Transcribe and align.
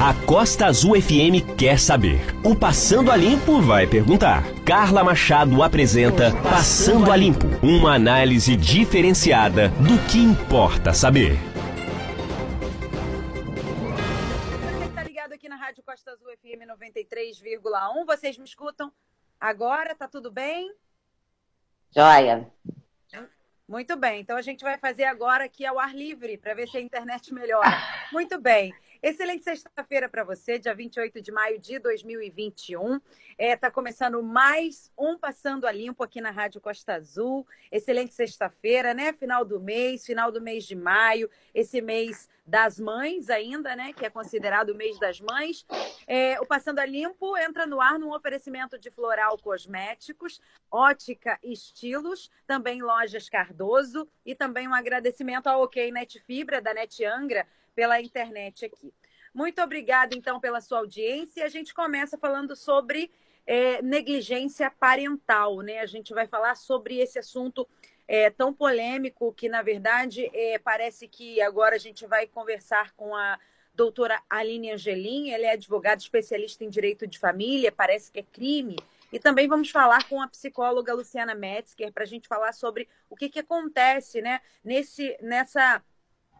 A 0.00 0.14
Costa 0.26 0.66
Azul 0.66 1.00
FM 1.00 1.56
quer 1.58 1.78
saber. 1.78 2.20
O 2.42 2.56
Passando 2.56 3.10
a 3.10 3.16
Limpo 3.16 3.60
vai 3.60 3.86
perguntar. 3.86 4.42
Carla 4.64 5.04
Machado 5.04 5.62
apresenta 5.62 6.30
Passando 6.42 7.12
a 7.12 7.16
Limpo 7.16 7.46
uma 7.62 7.94
análise 7.94 8.56
diferenciada 8.56 9.68
do 9.68 9.98
que 10.10 10.18
importa 10.18 10.94
saber. 10.94 11.36
Você 14.78 14.86
está 14.86 15.02
ligado 15.02 15.32
aqui 15.34 15.48
na 15.48 15.56
Rádio 15.56 15.82
Costa 15.84 16.12
Azul 16.12 16.28
FM 16.38 16.64
93,1. 16.66 18.06
Vocês 18.06 18.38
me 18.38 18.44
escutam 18.44 18.90
agora? 19.38 19.94
Tá 19.94 20.08
tudo 20.08 20.30
bem? 20.30 20.74
Joia. 21.94 22.50
Muito 23.68 23.96
bem, 23.96 24.20
então 24.20 24.36
a 24.36 24.42
gente 24.42 24.64
vai 24.64 24.76
fazer 24.78 25.04
agora 25.04 25.44
aqui 25.44 25.64
ao 25.64 25.78
ar 25.78 25.94
livre 25.94 26.36
para 26.36 26.54
ver 26.54 26.66
se 26.66 26.76
a 26.76 26.80
internet 26.80 27.32
melhora. 27.32 27.70
Muito 28.10 28.36
bem. 28.40 28.74
Excelente 29.02 29.42
sexta-feira 29.42 30.10
para 30.10 30.22
você, 30.22 30.58
dia 30.58 30.74
28 30.74 31.22
de 31.22 31.32
maio 31.32 31.58
de 31.58 31.78
2021. 31.78 32.96
Está 32.96 33.02
é, 33.38 33.56
tá 33.56 33.70
começando 33.70 34.22
mais 34.22 34.92
um 34.96 35.16
Passando 35.16 35.66
a 35.66 35.72
Limpo 35.72 36.04
aqui 36.04 36.20
na 36.20 36.30
Rádio 36.30 36.60
Costa 36.60 36.96
Azul. 36.96 37.46
Excelente 37.72 38.12
sexta-feira, 38.12 38.92
né? 38.92 39.14
Final 39.14 39.42
do 39.42 39.58
mês, 39.58 40.04
final 40.04 40.30
do 40.30 40.38
mês 40.38 40.64
de 40.64 40.76
maio, 40.76 41.30
esse 41.54 41.80
mês 41.80 42.28
das 42.50 42.80
mães 42.80 43.30
ainda, 43.30 43.76
né? 43.76 43.92
Que 43.92 44.04
é 44.04 44.10
considerado 44.10 44.70
o 44.70 44.74
mês 44.74 44.98
das 44.98 45.20
mães. 45.20 45.64
É, 46.06 46.38
o 46.40 46.44
Passando 46.44 46.80
a 46.80 46.84
Limpo 46.84 47.36
entra 47.38 47.64
no 47.64 47.80
ar 47.80 47.98
num 47.98 48.12
oferecimento 48.12 48.76
de 48.76 48.90
floral 48.90 49.38
cosméticos, 49.38 50.40
ótica 50.70 51.38
estilos, 51.44 52.28
também 52.46 52.82
lojas 52.82 53.28
Cardoso 53.28 54.08
e 54.26 54.34
também 54.34 54.66
um 54.66 54.74
agradecimento 54.74 55.46
ao 55.46 55.62
OK 55.62 55.92
Net 55.92 56.18
Fibra 56.18 56.60
da 56.60 56.74
Net 56.74 57.04
Angra 57.04 57.46
pela 57.74 58.00
internet 58.00 58.64
aqui. 58.64 58.92
Muito 59.32 59.62
obrigada, 59.62 60.16
então, 60.16 60.40
pela 60.40 60.60
sua 60.60 60.78
audiência. 60.78 61.44
A 61.44 61.48
gente 61.48 61.72
começa 61.72 62.18
falando 62.18 62.56
sobre 62.56 63.12
é, 63.46 63.80
negligência 63.80 64.68
parental, 64.70 65.60
né? 65.60 65.78
A 65.78 65.86
gente 65.86 66.12
vai 66.12 66.26
falar 66.26 66.56
sobre 66.56 66.98
esse 66.98 67.16
assunto 67.16 67.68
é, 68.12 68.28
tão 68.28 68.52
polêmico 68.52 69.32
que, 69.32 69.48
na 69.48 69.62
verdade, 69.62 70.28
é, 70.34 70.58
parece 70.58 71.06
que 71.06 71.40
agora 71.40 71.76
a 71.76 71.78
gente 71.78 72.04
vai 72.06 72.26
conversar 72.26 72.92
com 72.96 73.14
a 73.14 73.38
doutora 73.72 74.20
Aline 74.28 74.72
Angelim, 74.72 75.30
ela 75.30 75.44
é 75.46 75.52
advogada 75.52 76.00
especialista 76.02 76.64
em 76.64 76.68
direito 76.68 77.06
de 77.06 77.20
família, 77.20 77.70
parece 77.70 78.10
que 78.10 78.18
é 78.18 78.24
crime. 78.24 78.74
E 79.12 79.20
também 79.20 79.46
vamos 79.46 79.70
falar 79.70 80.08
com 80.08 80.20
a 80.20 80.26
psicóloga 80.26 80.92
Luciana 80.92 81.36
Metzger 81.36 81.92
para 81.92 82.02
a 82.02 82.06
gente 82.06 82.26
falar 82.26 82.52
sobre 82.52 82.88
o 83.08 83.14
que, 83.14 83.28
que 83.28 83.38
acontece 83.38 84.20
né, 84.20 84.40
nesse, 84.64 85.16
nessa 85.22 85.80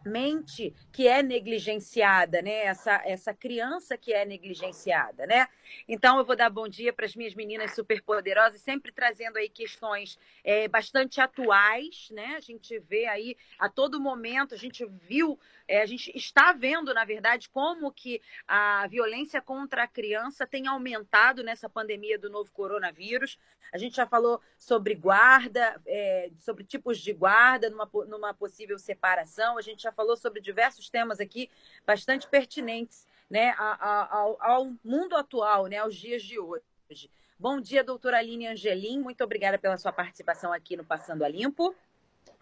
mente 0.05 0.73
que 0.91 1.07
é 1.07 1.21
negligenciada, 1.21 2.41
né? 2.41 2.65
Essa, 2.65 3.01
essa 3.05 3.33
criança 3.33 3.97
que 3.97 4.13
é 4.13 4.25
negligenciada, 4.25 5.25
né? 5.25 5.47
Então 5.87 6.17
eu 6.17 6.25
vou 6.25 6.35
dar 6.35 6.49
bom 6.49 6.67
dia 6.67 6.91
para 6.91 7.05
as 7.05 7.15
minhas 7.15 7.33
meninas 7.33 7.75
superpoderosas, 7.75 8.61
sempre 8.61 8.91
trazendo 8.91 9.37
aí 9.37 9.49
questões 9.49 10.17
é, 10.43 10.67
bastante 10.67 11.21
atuais, 11.21 12.09
né? 12.11 12.35
A 12.35 12.39
gente 12.39 12.77
vê 12.79 13.05
aí 13.05 13.37
a 13.57 13.69
todo 13.69 13.99
momento, 13.99 14.53
a 14.53 14.57
gente 14.57 14.85
viu, 14.85 15.39
é, 15.67 15.81
a 15.81 15.85
gente 15.85 16.11
está 16.15 16.53
vendo, 16.53 16.93
na 16.93 17.05
verdade, 17.05 17.49
como 17.49 17.91
que 17.91 18.21
a 18.47 18.87
violência 18.87 19.41
contra 19.41 19.83
a 19.83 19.87
criança 19.87 20.45
tem 20.45 20.67
aumentado 20.67 21.43
nessa 21.43 21.69
pandemia 21.69 22.17
do 22.17 22.29
novo 22.29 22.51
coronavírus. 22.51 23.37
A 23.73 23.77
gente 23.77 23.95
já 23.95 24.05
falou 24.05 24.41
sobre 24.57 24.95
guarda, 24.95 25.79
é, 25.85 26.29
sobre 26.39 26.63
tipos 26.63 26.99
de 26.99 27.13
guarda 27.13 27.69
numa, 27.69 27.89
numa 28.07 28.33
possível 28.33 28.77
separação. 28.77 29.57
A 29.57 29.61
gente 29.61 29.83
já 29.83 29.90
falou 29.91 30.15
sobre 30.15 30.41
diversos 30.41 30.89
temas 30.89 31.19
aqui 31.19 31.49
bastante 31.85 32.27
pertinentes 32.27 33.07
né, 33.29 33.55
ao, 33.57 34.37
ao 34.41 34.73
mundo 34.83 35.15
atual, 35.15 35.67
né, 35.67 35.77
aos 35.77 35.95
dias 35.95 36.21
de 36.21 36.37
hoje. 36.39 37.09
Bom 37.39 37.59
dia, 37.59 37.83
doutora 37.83 38.17
Aline 38.17 38.47
Angelim. 38.47 38.99
Muito 38.99 39.23
obrigada 39.23 39.57
pela 39.57 39.77
sua 39.77 39.91
participação 39.91 40.53
aqui 40.53 40.77
no 40.77 40.83
Passando 40.83 41.23
a 41.23 41.27
Limpo. 41.27 41.73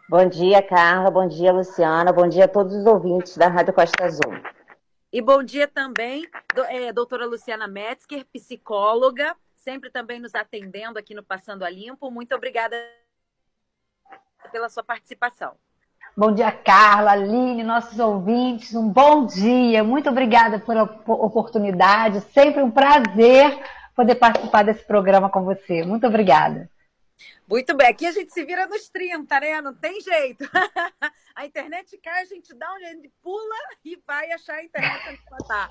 Bom 0.09 0.27
dia, 0.27 0.61
Carla. 0.61 1.11
Bom 1.11 1.27
dia, 1.27 1.53
Luciana. 1.53 2.11
Bom 2.11 2.27
dia 2.27 2.45
a 2.45 2.47
todos 2.47 2.73
os 2.75 2.85
ouvintes 2.85 3.37
da 3.37 3.47
Rádio 3.47 3.73
Costa 3.73 4.03
Azul. 4.03 4.33
E 5.13 5.21
bom 5.21 5.41
dia 5.41 5.67
também, 5.67 6.27
do, 6.53 6.63
é, 6.65 6.91
doutora 6.91 7.25
Luciana 7.25 7.67
Metzger, 7.67 8.25
psicóloga, 8.25 9.35
sempre 9.55 9.89
também 9.89 10.19
nos 10.19 10.35
atendendo 10.35 10.99
aqui 10.99 11.13
no 11.13 11.23
Passando 11.23 11.63
a 11.63 11.69
Limpo. 11.69 12.11
Muito 12.11 12.35
obrigada 12.35 12.75
pela 14.51 14.67
sua 14.67 14.83
participação. 14.83 15.55
Bom 16.19 16.33
dia, 16.33 16.51
Carla, 16.51 17.13
Aline, 17.13 17.63
nossos 17.63 17.97
ouvintes, 17.97 18.75
um 18.75 18.89
bom 18.89 19.25
dia. 19.25 19.85
Muito 19.85 20.09
obrigada 20.09 20.59
pela 20.59 20.83
oportunidade. 20.83 22.19
Sempre 22.33 22.61
um 22.61 22.69
prazer 22.69 23.57
poder 23.95 24.15
participar 24.15 24.65
desse 24.65 24.83
programa 24.83 25.29
com 25.29 25.45
você. 25.45 25.81
Muito 25.81 26.05
obrigada. 26.05 26.69
Muito 27.47 27.73
bem, 27.73 27.87
aqui 27.87 28.05
a 28.05 28.11
gente 28.11 28.33
se 28.33 28.43
vira 28.43 28.67
nos 28.67 28.89
30, 28.89 29.39
né? 29.39 29.61
Não 29.61 29.73
tem 29.73 30.01
jeito. 30.01 30.43
a 31.33 31.45
internet 31.45 31.97
cai, 31.99 32.23
a 32.23 32.25
gente 32.25 32.53
dá 32.53 32.67
um 32.75 32.79
jeito, 32.79 33.09
pula 33.23 33.55
e 33.85 33.97
vai 34.05 34.29
achar 34.33 34.55
a 34.55 34.63
internet 34.65 35.01
onde 35.07 35.41
está. 35.41 35.69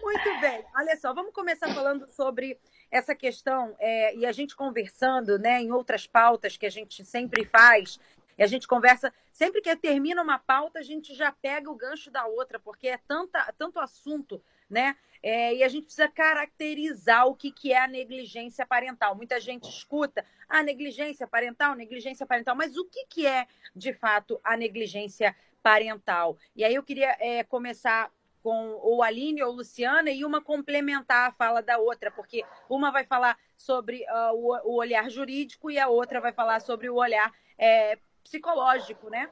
Muito 0.00 0.40
bem, 0.40 0.64
olha 0.74 0.96
só, 0.96 1.12
vamos 1.12 1.32
começar 1.32 1.72
falando 1.72 2.08
sobre 2.08 2.58
essa 2.90 3.14
questão 3.14 3.76
é, 3.78 4.16
e 4.16 4.26
a 4.26 4.32
gente 4.32 4.56
conversando 4.56 5.38
né, 5.38 5.62
em 5.62 5.70
outras 5.70 6.06
pautas 6.08 6.56
que 6.56 6.66
a 6.66 6.70
gente 6.70 7.04
sempre 7.04 7.44
faz, 7.44 8.00
e 8.36 8.42
a 8.42 8.46
gente 8.46 8.66
conversa, 8.66 9.12
sempre 9.32 9.60
que 9.60 9.74
termina 9.76 10.22
uma 10.22 10.38
pauta, 10.38 10.78
a 10.78 10.82
gente 10.82 11.14
já 11.14 11.32
pega 11.32 11.70
o 11.70 11.74
gancho 11.74 12.10
da 12.10 12.26
outra, 12.26 12.58
porque 12.58 12.88
é 12.88 12.98
tanta, 12.98 13.52
tanto 13.58 13.78
assunto, 13.78 14.42
né? 14.68 14.96
É, 15.22 15.54
e 15.54 15.62
a 15.62 15.68
gente 15.68 15.84
precisa 15.84 16.08
caracterizar 16.08 17.26
o 17.26 17.34
que, 17.34 17.52
que 17.52 17.72
é 17.72 17.84
a 17.84 17.86
negligência 17.86 18.66
parental. 18.66 19.14
Muita 19.14 19.38
gente 19.38 19.68
escuta 19.68 20.24
a 20.48 20.58
ah, 20.58 20.62
negligência 20.62 21.26
parental, 21.28 21.76
negligência 21.76 22.26
parental, 22.26 22.56
mas 22.56 22.76
o 22.76 22.84
que, 22.86 23.06
que 23.06 23.26
é, 23.26 23.46
de 23.74 23.92
fato, 23.92 24.40
a 24.42 24.56
negligência 24.56 25.36
parental? 25.62 26.36
E 26.56 26.64
aí 26.64 26.74
eu 26.74 26.82
queria 26.82 27.16
é, 27.20 27.44
começar 27.44 28.10
com 28.42 28.72
ou 28.82 29.02
Aline 29.02 29.42
ou 29.42 29.52
Luciana 29.52 30.10
e 30.10 30.24
uma 30.24 30.42
complementar 30.42 31.30
a 31.30 31.32
fala 31.32 31.62
da 31.62 31.78
outra, 31.78 32.10
porque 32.10 32.44
uma 32.68 32.90
vai 32.90 33.04
falar 33.04 33.38
sobre 33.56 34.02
uh, 34.02 34.34
o, 34.34 34.72
o, 34.72 34.74
olhar 34.74 35.08
jurídico 35.08 35.70
e 35.70 35.78
a 35.78 35.86
outra 35.86 36.20
vai 36.20 36.32
falar 36.32 36.60
sobre 36.60 36.90
o 36.90 36.96
olhar 36.96 37.32
é, 37.56 37.96
psicológico, 38.22 39.10
né? 39.10 39.28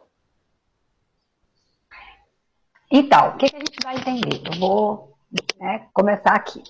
Então, 2.91 3.31
o 3.31 3.37
que, 3.37 3.49
que 3.49 3.57
a 3.57 3.61
gente 3.61 3.79
vai 3.83 3.97
entender? 3.97 4.43
Eu 4.45 4.59
vou 4.59 5.17
né, 5.59 5.87
começar 5.93 6.35
aqui. 6.35 6.63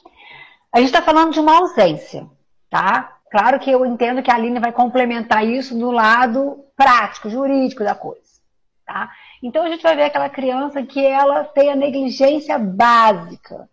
A 0.72 0.78
gente 0.78 0.88
está 0.88 1.02
falando 1.02 1.32
de 1.32 1.40
uma 1.40 1.58
ausência, 1.58 2.28
tá? 2.68 3.16
Claro 3.30 3.58
que 3.58 3.70
eu 3.70 3.86
entendo 3.86 4.22
que 4.22 4.30
a 4.30 4.34
Aline 4.34 4.58
vai 4.58 4.72
complementar 4.72 5.46
isso 5.46 5.78
do 5.78 5.90
lado 5.90 6.64
prático, 6.76 7.30
jurídico 7.30 7.84
da 7.84 7.94
coisa, 7.94 8.40
tá? 8.84 9.10
Então 9.42 9.64
a 9.64 9.68
gente 9.68 9.82
vai 9.82 9.96
ver 9.96 10.04
aquela 10.04 10.28
criança 10.28 10.82
que 10.82 11.04
ela 11.04 11.44
tem 11.44 11.70
a 11.70 11.76
negligência 11.76 12.58
básica, 12.58 13.68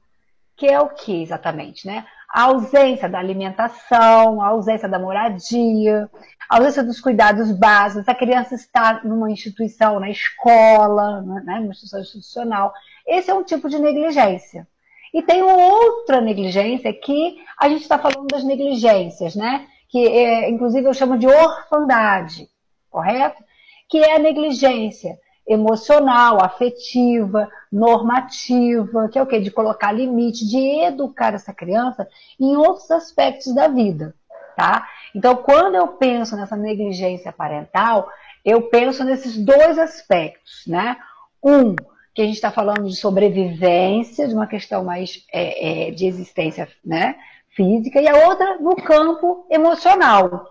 que 0.55 0.67
é 0.67 0.79
o 0.79 0.89
que 0.89 1.21
exatamente, 1.21 1.85
né? 1.85 2.05
A 2.29 2.43
ausência 2.43 3.07
da 3.07 3.19
alimentação, 3.19 4.41
a 4.41 4.47
ausência 4.47 4.87
da 4.87 4.99
moradia, 4.99 6.09
a 6.49 6.57
ausência 6.57 6.83
dos 6.83 6.99
cuidados 6.99 7.51
básicos, 7.51 8.07
a 8.07 8.15
criança 8.15 8.55
está 8.55 9.01
numa 9.03 9.31
instituição, 9.31 9.99
na 9.99 10.09
escola, 10.09 11.21
né, 11.21 11.59
numa 11.59 11.71
instituição 11.71 12.01
institucional. 12.01 12.73
Esse 13.07 13.31
é 13.31 13.33
um 13.33 13.43
tipo 13.43 13.69
de 13.69 13.79
negligência. 13.79 14.67
E 15.13 15.21
tem 15.21 15.41
outra 15.41 16.21
negligência 16.21 16.93
que 16.93 17.37
a 17.57 17.69
gente 17.69 17.81
está 17.81 17.97
falando 17.97 18.27
das 18.27 18.43
negligências, 18.43 19.35
né? 19.35 19.67
Que 19.89 20.05
é, 20.05 20.49
inclusive 20.49 20.85
eu 20.85 20.93
chamo 20.93 21.17
de 21.17 21.27
orfandade, 21.27 22.49
correto? 22.89 23.41
Que 23.89 23.99
é 23.99 24.15
a 24.15 24.19
negligência 24.19 25.17
emocional, 25.47 26.43
afetiva, 26.43 27.49
normativa, 27.71 29.07
que 29.07 29.17
é 29.17 29.21
o 29.21 29.25
quê? 29.25 29.39
De 29.39 29.49
colocar 29.49 29.91
limite, 29.91 30.47
de 30.47 30.83
educar 30.83 31.33
essa 31.33 31.53
criança 31.53 32.07
em 32.39 32.55
outros 32.57 32.91
aspectos 32.91 33.55
da 33.55 33.67
vida, 33.67 34.13
tá? 34.57 34.85
Então, 35.15 35.35
quando 35.37 35.75
eu 35.75 35.87
penso 35.87 36.35
nessa 36.35 36.57
negligência 36.57 37.31
parental, 37.31 38.09
eu 38.43 38.63
penso 38.63 39.03
nesses 39.03 39.37
dois 39.37 39.79
aspectos, 39.79 40.63
né? 40.67 40.97
Um, 41.41 41.75
que 42.13 42.21
a 42.21 42.25
gente 42.25 42.35
está 42.35 42.51
falando 42.51 42.87
de 42.87 42.95
sobrevivência, 42.95 44.27
de 44.27 44.33
uma 44.33 44.47
questão 44.47 44.83
mais 44.83 45.23
é, 45.31 45.87
é, 45.87 45.91
de 45.91 46.07
existência 46.07 46.67
né, 46.83 47.15
física, 47.55 48.01
e 48.01 48.07
a 48.07 48.27
outra 48.27 48.57
no 48.57 48.75
campo 48.75 49.45
emocional, 49.49 50.47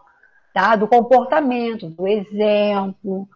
tá? 0.55 0.77
Do 0.77 0.87
comportamento, 0.87 1.89
do 1.91 2.07
exemplo, 2.07 3.29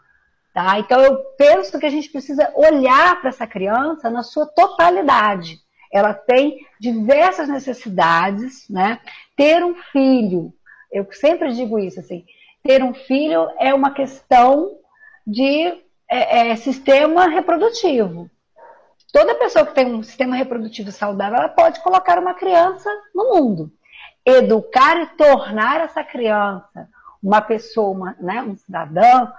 tá? 0.52 0.78
Então 0.78 1.00
eu 1.00 1.16
penso 1.36 1.78
que 1.78 1.86
a 1.86 1.90
gente 1.90 2.10
precisa 2.10 2.52
olhar 2.54 3.20
para 3.20 3.30
essa 3.30 3.46
criança 3.46 4.10
na 4.10 4.22
sua 4.22 4.46
totalidade. 4.46 5.58
Ela 5.92 6.14
tem 6.14 6.58
diversas 6.78 7.48
necessidades, 7.48 8.68
né? 8.68 9.00
Ter 9.36 9.64
um 9.64 9.74
filho 9.74 10.52
eu 10.90 11.06
sempre 11.12 11.52
digo 11.52 11.78
isso, 11.78 12.00
assim, 12.00 12.24
ter 12.62 12.82
um 12.82 12.92
filho 12.92 13.48
é 13.58 13.72
uma 13.72 13.92
questão 13.92 14.76
de 15.26 15.66
é, 16.08 16.50
é, 16.50 16.56
sistema 16.56 17.28
reprodutivo. 17.28 18.28
Toda 19.12 19.36
pessoa 19.36 19.66
que 19.66 19.74
tem 19.74 19.86
um 19.86 20.02
sistema 20.02 20.36
reprodutivo 20.36 20.90
saudável, 20.90 21.38
ela 21.38 21.48
pode 21.48 21.80
colocar 21.82 22.18
uma 22.18 22.34
criança 22.34 22.90
no 23.14 23.34
mundo. 23.34 23.72
Educar 24.24 25.00
e 25.00 25.06
tornar 25.16 25.80
essa 25.80 26.02
criança 26.04 26.88
uma 27.22 27.40
pessoa, 27.40 27.90
uma, 27.90 28.16
né, 28.18 28.42
um 28.42 28.56
cidadão, 28.56 29.30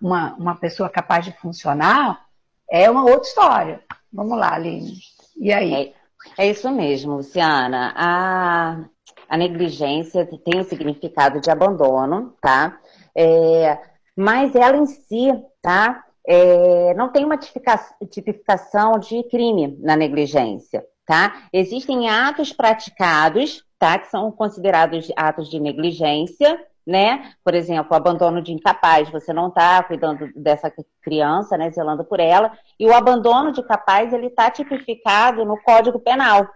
uma, 0.00 0.34
uma 0.34 0.56
pessoa 0.56 0.88
capaz 0.88 1.24
de 1.24 1.32
funcionar, 1.32 2.26
é 2.70 2.90
uma 2.90 3.04
outra 3.04 3.28
história. 3.28 3.80
Vamos 4.12 4.38
lá, 4.38 4.54
Aline. 4.54 4.94
E 5.36 5.52
aí? 5.52 5.94
É, 6.36 6.44
é 6.44 6.50
isso 6.50 6.70
mesmo, 6.70 7.16
Luciana. 7.16 7.92
A, 7.96 8.84
a 9.28 9.36
negligência 9.36 10.26
tem 10.26 10.60
o 10.60 10.64
significado 10.64 11.40
de 11.40 11.50
abandono, 11.50 12.34
tá? 12.40 12.78
É, 13.16 13.78
mas 14.16 14.54
ela 14.54 14.76
em 14.76 14.86
si, 14.86 15.28
tá? 15.62 16.04
É, 16.26 16.92
não 16.94 17.10
tem 17.10 17.24
uma 17.24 17.38
tipificação 17.38 18.98
de 18.98 19.22
crime 19.30 19.78
na 19.80 19.96
negligência, 19.96 20.84
tá? 21.06 21.44
Existem 21.52 22.08
atos 22.08 22.52
praticados, 22.52 23.64
tá? 23.78 23.98
Que 23.98 24.08
são 24.08 24.30
considerados 24.30 25.10
atos 25.16 25.48
de 25.48 25.58
negligência, 25.58 26.60
né? 26.88 27.32
Por 27.44 27.54
exemplo, 27.54 27.94
abandono 27.94 28.40
de 28.40 28.50
incapaz, 28.50 29.10
você 29.10 29.30
não 29.30 29.48
está 29.48 29.82
cuidando 29.82 30.30
dessa 30.34 30.72
criança, 31.02 31.58
né? 31.58 31.70
Zelando 31.70 32.02
por 32.02 32.18
ela, 32.18 32.50
e 32.80 32.86
o 32.86 32.94
abandono 32.94 33.52
de 33.52 33.62
capaz 33.62 34.10
ele 34.14 34.28
está 34.28 34.50
tipificado 34.50 35.44
no 35.44 35.60
Código 35.62 36.00
Penal. 36.00 36.48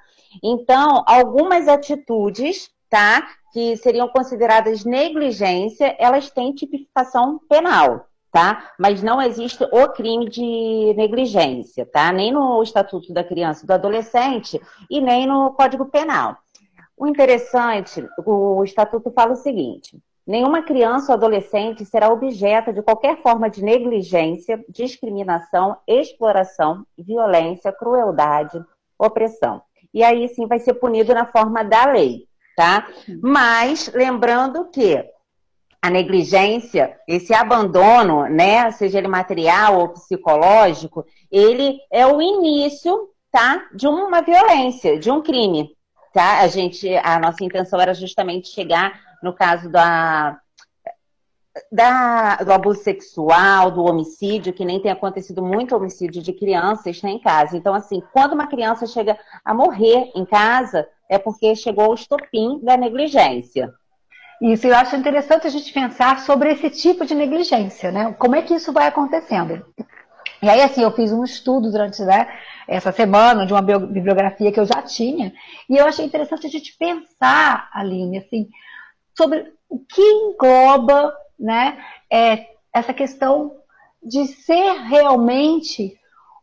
Então, 0.42 1.04
algumas 1.06 1.68
atitudes, 1.68 2.70
tá? 2.88 3.28
Que 3.52 3.76
seriam 3.76 4.08
consideradas 4.08 4.86
negligência, 4.86 5.94
elas 5.98 6.30
têm 6.30 6.54
tipificação 6.54 7.38
penal 7.46 8.06
tá? 8.32 8.72
Mas 8.78 9.02
não 9.02 9.20
existe 9.20 9.62
o 9.62 9.88
crime 9.90 10.26
de 10.26 10.94
negligência, 10.96 11.84
tá? 11.84 12.10
Nem 12.10 12.32
no 12.32 12.62
Estatuto 12.62 13.12
da 13.12 13.22
Criança 13.22 13.62
e 13.62 13.66
do 13.66 13.74
Adolescente 13.74 14.58
e 14.88 15.02
nem 15.02 15.26
no 15.26 15.52
Código 15.52 15.84
Penal. 15.84 16.38
O 16.96 17.06
interessante, 17.06 18.08
o 18.24 18.64
Estatuto 18.64 19.10
fala 19.10 19.32
o 19.32 19.36
seguinte: 19.36 20.00
nenhuma 20.26 20.62
criança 20.62 21.12
ou 21.12 21.16
adolescente 21.16 21.84
será 21.84 22.12
objeto 22.12 22.72
de 22.72 22.82
qualquer 22.82 23.20
forma 23.22 23.50
de 23.50 23.62
negligência, 23.62 24.64
discriminação, 24.68 25.76
exploração, 25.86 26.86
violência, 26.96 27.72
crueldade, 27.72 28.62
opressão. 28.98 29.62
E 29.92 30.02
aí 30.02 30.28
sim 30.28 30.46
vai 30.46 30.58
ser 30.58 30.74
punido 30.74 31.12
na 31.12 31.26
forma 31.26 31.62
da 31.62 31.86
lei, 31.86 32.26
tá? 32.56 32.86
Mas 33.20 33.90
lembrando 33.92 34.64
que 34.70 35.04
a 35.82 35.90
negligência, 35.90 36.96
esse 37.08 37.34
abandono, 37.34 38.26
né, 38.28 38.70
seja 38.70 38.98
ele 38.98 39.08
material 39.08 39.80
ou 39.80 39.88
psicológico, 39.88 41.04
ele 41.30 41.80
é 41.90 42.06
o 42.06 42.22
início, 42.22 43.08
tá, 43.32 43.66
de 43.74 43.88
uma 43.88 44.22
violência, 44.22 44.96
de 44.98 45.10
um 45.10 45.20
crime, 45.20 45.76
tá? 46.14 46.40
A 46.40 46.46
gente, 46.46 46.88
a 46.98 47.18
nossa 47.18 47.42
intenção 47.42 47.80
era 47.80 47.92
justamente 47.92 48.48
chegar 48.48 48.92
no 49.22 49.32
caso 49.32 49.70
da, 49.70 50.38
da, 51.70 52.36
do 52.36 52.52
abuso 52.52 52.82
sexual, 52.82 53.70
do 53.70 53.84
homicídio, 53.84 54.52
que 54.52 54.64
nem 54.64 54.80
tem 54.80 54.90
acontecido 54.90 55.42
muito 55.42 55.76
homicídio 55.76 56.22
de 56.22 56.32
crianças 56.32 57.02
né, 57.02 57.10
em 57.10 57.20
casa. 57.20 57.56
Então, 57.56 57.74
assim, 57.74 58.02
quando 58.12 58.32
uma 58.32 58.46
criança 58.46 58.86
chega 58.86 59.18
a 59.44 59.54
morrer 59.54 60.10
em 60.14 60.24
casa, 60.24 60.88
é 61.08 61.18
porque 61.18 61.54
chegou 61.54 61.90
o 61.90 61.94
estopim 61.94 62.60
da 62.62 62.76
negligência. 62.76 63.72
Isso, 64.40 64.66
eu 64.66 64.74
acho 64.74 64.96
interessante 64.96 65.46
a 65.46 65.50
gente 65.50 65.72
pensar 65.72 66.18
sobre 66.20 66.50
esse 66.50 66.68
tipo 66.70 67.06
de 67.06 67.14
negligência, 67.14 67.92
né? 67.92 68.12
Como 68.18 68.34
é 68.34 68.42
que 68.42 68.54
isso 68.54 68.72
vai 68.72 68.88
acontecendo? 68.88 69.64
E 70.42 70.48
aí, 70.48 70.60
assim, 70.60 70.82
eu 70.82 70.90
fiz 70.90 71.12
um 71.12 71.22
estudo 71.22 71.70
durante 71.70 72.02
né, 72.02 72.28
essa 72.66 72.90
semana 72.90 73.46
de 73.46 73.52
uma 73.52 73.62
bibliografia 73.62 74.50
que 74.50 74.58
eu 74.58 74.64
já 74.64 74.82
tinha, 74.82 75.32
e 75.70 75.76
eu 75.76 75.86
achei 75.86 76.04
interessante 76.04 76.48
a 76.48 76.50
gente 76.50 76.76
pensar, 76.76 77.70
Aline, 77.72 78.18
assim, 78.18 78.48
sobre 79.16 79.52
o 79.68 79.78
que 79.78 80.02
engloba 80.02 81.14
né, 81.38 81.82
é, 82.10 82.46
essa 82.72 82.92
questão 82.92 83.56
de 84.02 84.26
ser 84.26 84.72
realmente 84.82 85.98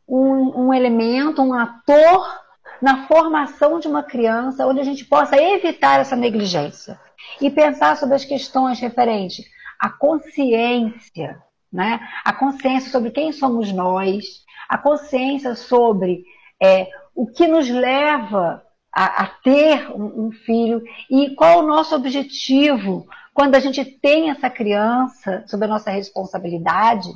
um, 0.08 0.66
um 0.66 0.74
elemento, 0.74 1.42
um 1.42 1.54
ator 1.54 2.40
na 2.82 3.08
formação 3.08 3.80
de 3.80 3.88
uma 3.88 4.04
criança, 4.04 4.66
onde 4.66 4.80
a 4.80 4.84
gente 4.84 5.06
possa 5.06 5.38
evitar 5.38 6.00
essa 6.00 6.16
negligência 6.16 7.00
e 7.42 7.50
pensar 7.50 7.98
sobre 7.98 8.16
as 8.16 8.26
questões 8.26 8.80
referentes 8.80 9.46
à 9.80 9.90
consciência, 9.90 11.42
né? 11.72 12.00
a 12.24 12.34
consciência 12.34 12.90
sobre 12.90 13.12
quem 13.12 13.32
somos 13.32 13.72
nós, 13.72 14.44
a 14.68 14.78
consciência 14.78 15.56
sobre 15.56 16.24
é, 16.62 16.88
o 17.14 17.28
que 17.28 17.48
nos 17.48 17.70
leva 17.70 18.64
a, 18.94 19.24
a 19.24 19.28
ter 19.28 19.92
um, 19.92 20.28
um, 20.28 20.32
filho 20.32 20.82
e 21.10 21.36
qual 21.36 21.60
o 21.60 21.68
nosso 21.68 21.96
objetivo 21.96 23.08
quando 23.34 23.56
a 23.56 23.60
gente 23.60 23.86
tem 23.86 24.30
essa 24.30 24.50
criança 24.50 25.44
sob 25.48 25.64
a 25.64 25.68
nossa 25.68 25.92
responsabilidade. 25.92 27.08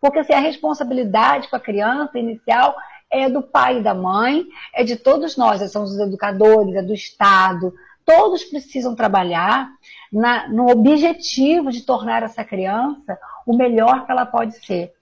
Porque 0.00 0.24
se 0.24 0.32
a 0.32 0.40
responsabilidade 0.40 1.48
com 1.48 1.56
a 1.56 1.60
criança 1.60 2.18
inicial 2.18 2.74
é 3.10 3.28
do 3.28 3.42
pai 3.42 3.78
e 3.78 3.82
da 3.82 3.94
mãe, 3.94 4.44
é 4.74 4.82
de 4.82 4.96
todos 4.96 5.36
nós, 5.36 5.60
são 5.70 5.82
os 5.82 5.98
educadores, 5.98 6.74
é 6.74 6.82
do 6.82 6.94
Estado, 6.94 7.74
todos 8.04 8.44
precisam 8.44 8.94
trabalhar 8.94 9.68
na, 10.12 10.48
no 10.48 10.70
objetivo 10.70 11.70
de 11.70 11.82
tornar 11.82 12.22
essa 12.22 12.44
criança 12.44 13.18
o 13.46 13.56
melhor 13.56 14.06
que 14.06 14.12
ela 14.12 14.24
pode 14.24 14.64
ser. 14.64 14.92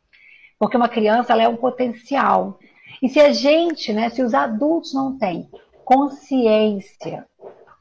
Porque 0.59 0.77
uma 0.77 0.88
criança 0.88 1.32
ela 1.32 1.43
é 1.43 1.49
um 1.49 1.56
potencial. 1.56 2.59
E 3.03 3.09
se 3.09 3.20
a 3.20 3.32
gente, 3.32 3.93
né, 3.93 4.09
se 4.09 4.23
os 4.23 4.35
adultos 4.35 4.94
não 4.94 5.19
têm 5.19 5.49
consciência, 5.84 7.26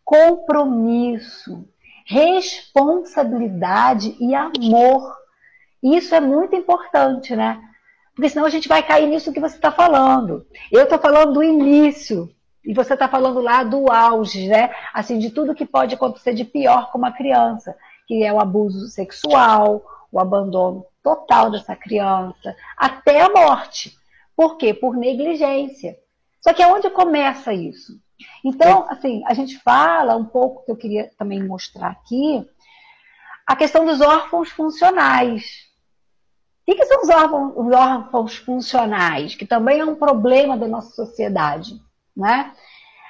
compromisso, 0.04 1.66
responsabilidade 2.06 4.16
e 4.20 4.36
amor, 4.36 5.16
isso 5.82 6.14
é 6.14 6.20
muito 6.20 6.56
importante, 6.56 7.36
né? 7.36 7.60
Porque 8.16 8.30
senão 8.30 8.46
a 8.46 8.50
gente 8.50 8.68
vai 8.68 8.84
cair 8.84 9.08
nisso 9.08 9.34
que 9.34 9.40
você 9.40 9.56
está 9.56 9.72
falando. 9.72 10.46
Eu 10.72 10.84
estou 10.84 11.00
falando 11.00 11.34
do 11.34 11.44
início, 11.44 12.30
e 12.64 12.74
você 12.74 12.94
está 12.94 13.10
falando 13.10 13.42
lá 13.42 13.64
do 13.64 13.92
auge, 13.92 14.48
né? 14.48 14.70
Assim, 14.94 15.20
de 15.20 15.32
tudo 15.32 15.56
que 15.56 15.66
pode 15.66 15.96
acontecer 15.96 16.34
de 16.34 16.46
pior 16.46 16.92
com 16.92 16.98
uma 16.98 17.12
criança, 17.12 17.76
que 18.08 18.24
é 18.24 18.32
o 18.32 18.40
abuso 18.40 18.88
sexual, 18.88 19.84
o 20.12 20.20
abandono 20.20 20.86
total 21.02 21.52
dessa 21.52 21.76
criança, 21.76 22.56
até 22.78 23.22
a 23.22 23.30
morte. 23.30 23.98
Por 24.36 24.58
quê? 24.58 24.74
Por 24.74 24.96
negligência. 24.96 25.98
Só 26.44 26.54
que 26.54 26.62
aonde 26.62 26.90
começa 26.90 27.54
isso? 27.54 27.94
Então, 28.44 28.86
assim, 28.90 29.24
a 29.26 29.34
gente 29.34 29.58
fala 29.60 30.16
um 30.16 30.26
pouco 30.26 30.66
que 30.66 30.72
eu 30.72 30.78
queria 30.78 31.10
também 31.18 31.42
mostrar 31.44 31.90
aqui, 31.90 32.46
a 33.48 33.56
questão 33.56 33.86
dos 33.86 34.02
órfãos 34.02 34.50
funcionais. 34.50 35.44
O 36.62 36.72
que, 36.72 36.76
que 36.76 36.86
são 36.86 37.02
os 37.02 37.10
órfãos, 37.10 37.54
os 37.56 37.74
órfãos 37.74 38.36
funcionais? 38.38 39.36
Que 39.36 39.46
também 39.46 39.80
é 39.80 39.86
um 39.86 39.96
problema 39.96 40.58
da 40.58 40.68
nossa 40.68 40.92
sociedade 40.92 41.74
né? 42.16 42.54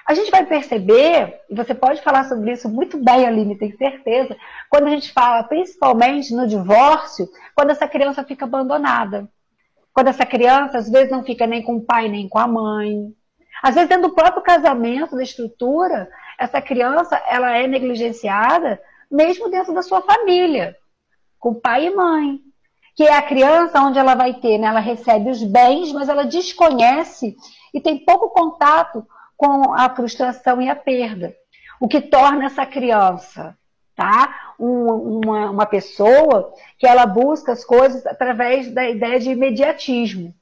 A 0.05 0.13
gente 0.13 0.31
vai 0.31 0.46
perceber, 0.46 1.41
e 1.50 1.55
você 1.55 1.74
pode 1.74 2.01
falar 2.01 2.25
sobre 2.25 2.51
isso 2.51 2.67
muito 2.67 3.01
bem, 3.01 3.25
Aline, 3.25 3.57
tenho 3.57 3.77
certeza, 3.77 4.36
quando 4.69 4.88
a 4.88 4.89
gente 4.89 5.13
fala 5.13 5.43
principalmente 5.43 6.34
no 6.36 6.46
divórcio, 6.46 7.29
quando 7.55 7.72
essa 7.72 7.88
criança 7.88 8.24
fica 8.24 8.43
abandonada. 8.46 9.29
Quando 9.93 10.07
essa 10.07 10.25
criança, 10.25 10.79
às 10.79 10.89
vezes, 10.89 11.12
não 11.12 11.24
fica 11.24 11.46
nem 11.46 11.62
com 11.62 11.75
o 11.75 11.86
pai 11.86 12.10
nem 12.10 12.27
com 12.27 12.39
a 12.39 12.48
mãe. 12.48 13.13
Às 13.63 13.75
vezes, 13.75 13.88
dentro 13.88 14.10
do 14.10 14.13
próprio 14.13 14.43
casamento, 14.43 15.15
da 15.15 15.24
estrutura, 15.24 16.10
essa 16.38 16.62
criança 16.62 17.15
ela 17.25 17.55
é 17.55 17.65
negligenciada 17.65 18.77
mesmo 19.10 19.50
dentro 19.50 19.74
da 19.74 19.82
sua 19.82 20.01
família, 20.01 20.75
com 21.39 21.53
pai 21.53 21.88
e 21.88 21.96
mãe. 21.96 22.39
Que 22.93 23.03
é 23.03 23.15
a 23.15 23.22
criança 23.22 23.79
onde 23.82 23.98
ela 23.98 24.15
vai 24.15 24.34
ter, 24.34 24.58
né? 24.58 24.67
ela 24.67 24.82
recebe 24.82 25.29
os 25.29 25.41
bens, 25.41 25.93
mas 25.93 26.10
ela 26.10 26.25
desconhece 26.25 27.36
e 27.74 27.79
tem 27.79 28.03
pouco 28.03 28.29
contato 28.29 29.08
com 29.38 29.74
a 29.74 29.89
frustração 29.89 30.62
e 30.62 30.70
a 30.70 30.75
perda. 30.75 31.34
O 31.79 31.88
que 31.88 32.01
torna 32.01 32.46
essa 32.46 32.65
criança, 32.65 33.58
tá? 33.96 34.53
Um, 34.60 35.22
uma, 35.25 35.50
uma 35.50 35.65
pessoa 35.65 36.53
que 36.77 36.86
ela 36.86 37.05
busca 37.05 37.53
as 37.53 37.65
coisas 37.65 38.05
através 38.05 38.72
da 38.72 38.88
ideia 38.88 39.20
de 39.20 39.32
imediatismo. 39.32 40.36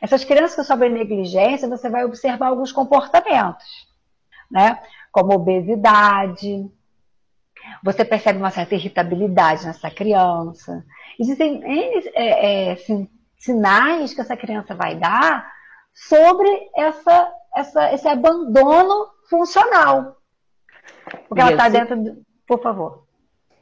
Essas 0.00 0.24
crianças 0.24 0.54
que 0.56 0.64
sofrem 0.64 0.90
negligência, 0.90 1.68
você 1.68 1.88
vai 1.88 2.04
observar 2.04 2.48
alguns 2.48 2.72
comportamentos, 2.72 3.66
né? 4.50 4.80
Como 5.12 5.34
obesidade, 5.34 6.70
você 7.82 8.04
percebe 8.04 8.38
uma 8.38 8.50
certa 8.50 8.74
irritabilidade 8.74 9.66
nessa 9.66 9.90
criança. 9.90 10.84
Existem 11.18 11.62
é, 12.14 12.72
é, 12.72 12.76
sinais 13.36 14.14
que 14.14 14.20
essa 14.20 14.36
criança 14.36 14.74
vai 14.74 14.96
dar 14.96 15.50
sobre 15.94 16.48
essa, 16.76 17.32
essa, 17.56 17.92
esse 17.92 18.08
abandono 18.08 19.06
funcional. 19.28 20.16
Porque 21.28 21.40
ela 21.40 21.52
está 21.52 21.68
dentro. 21.68 22.02
De... 22.02 22.22
Por 22.46 22.62
favor. 22.62 23.04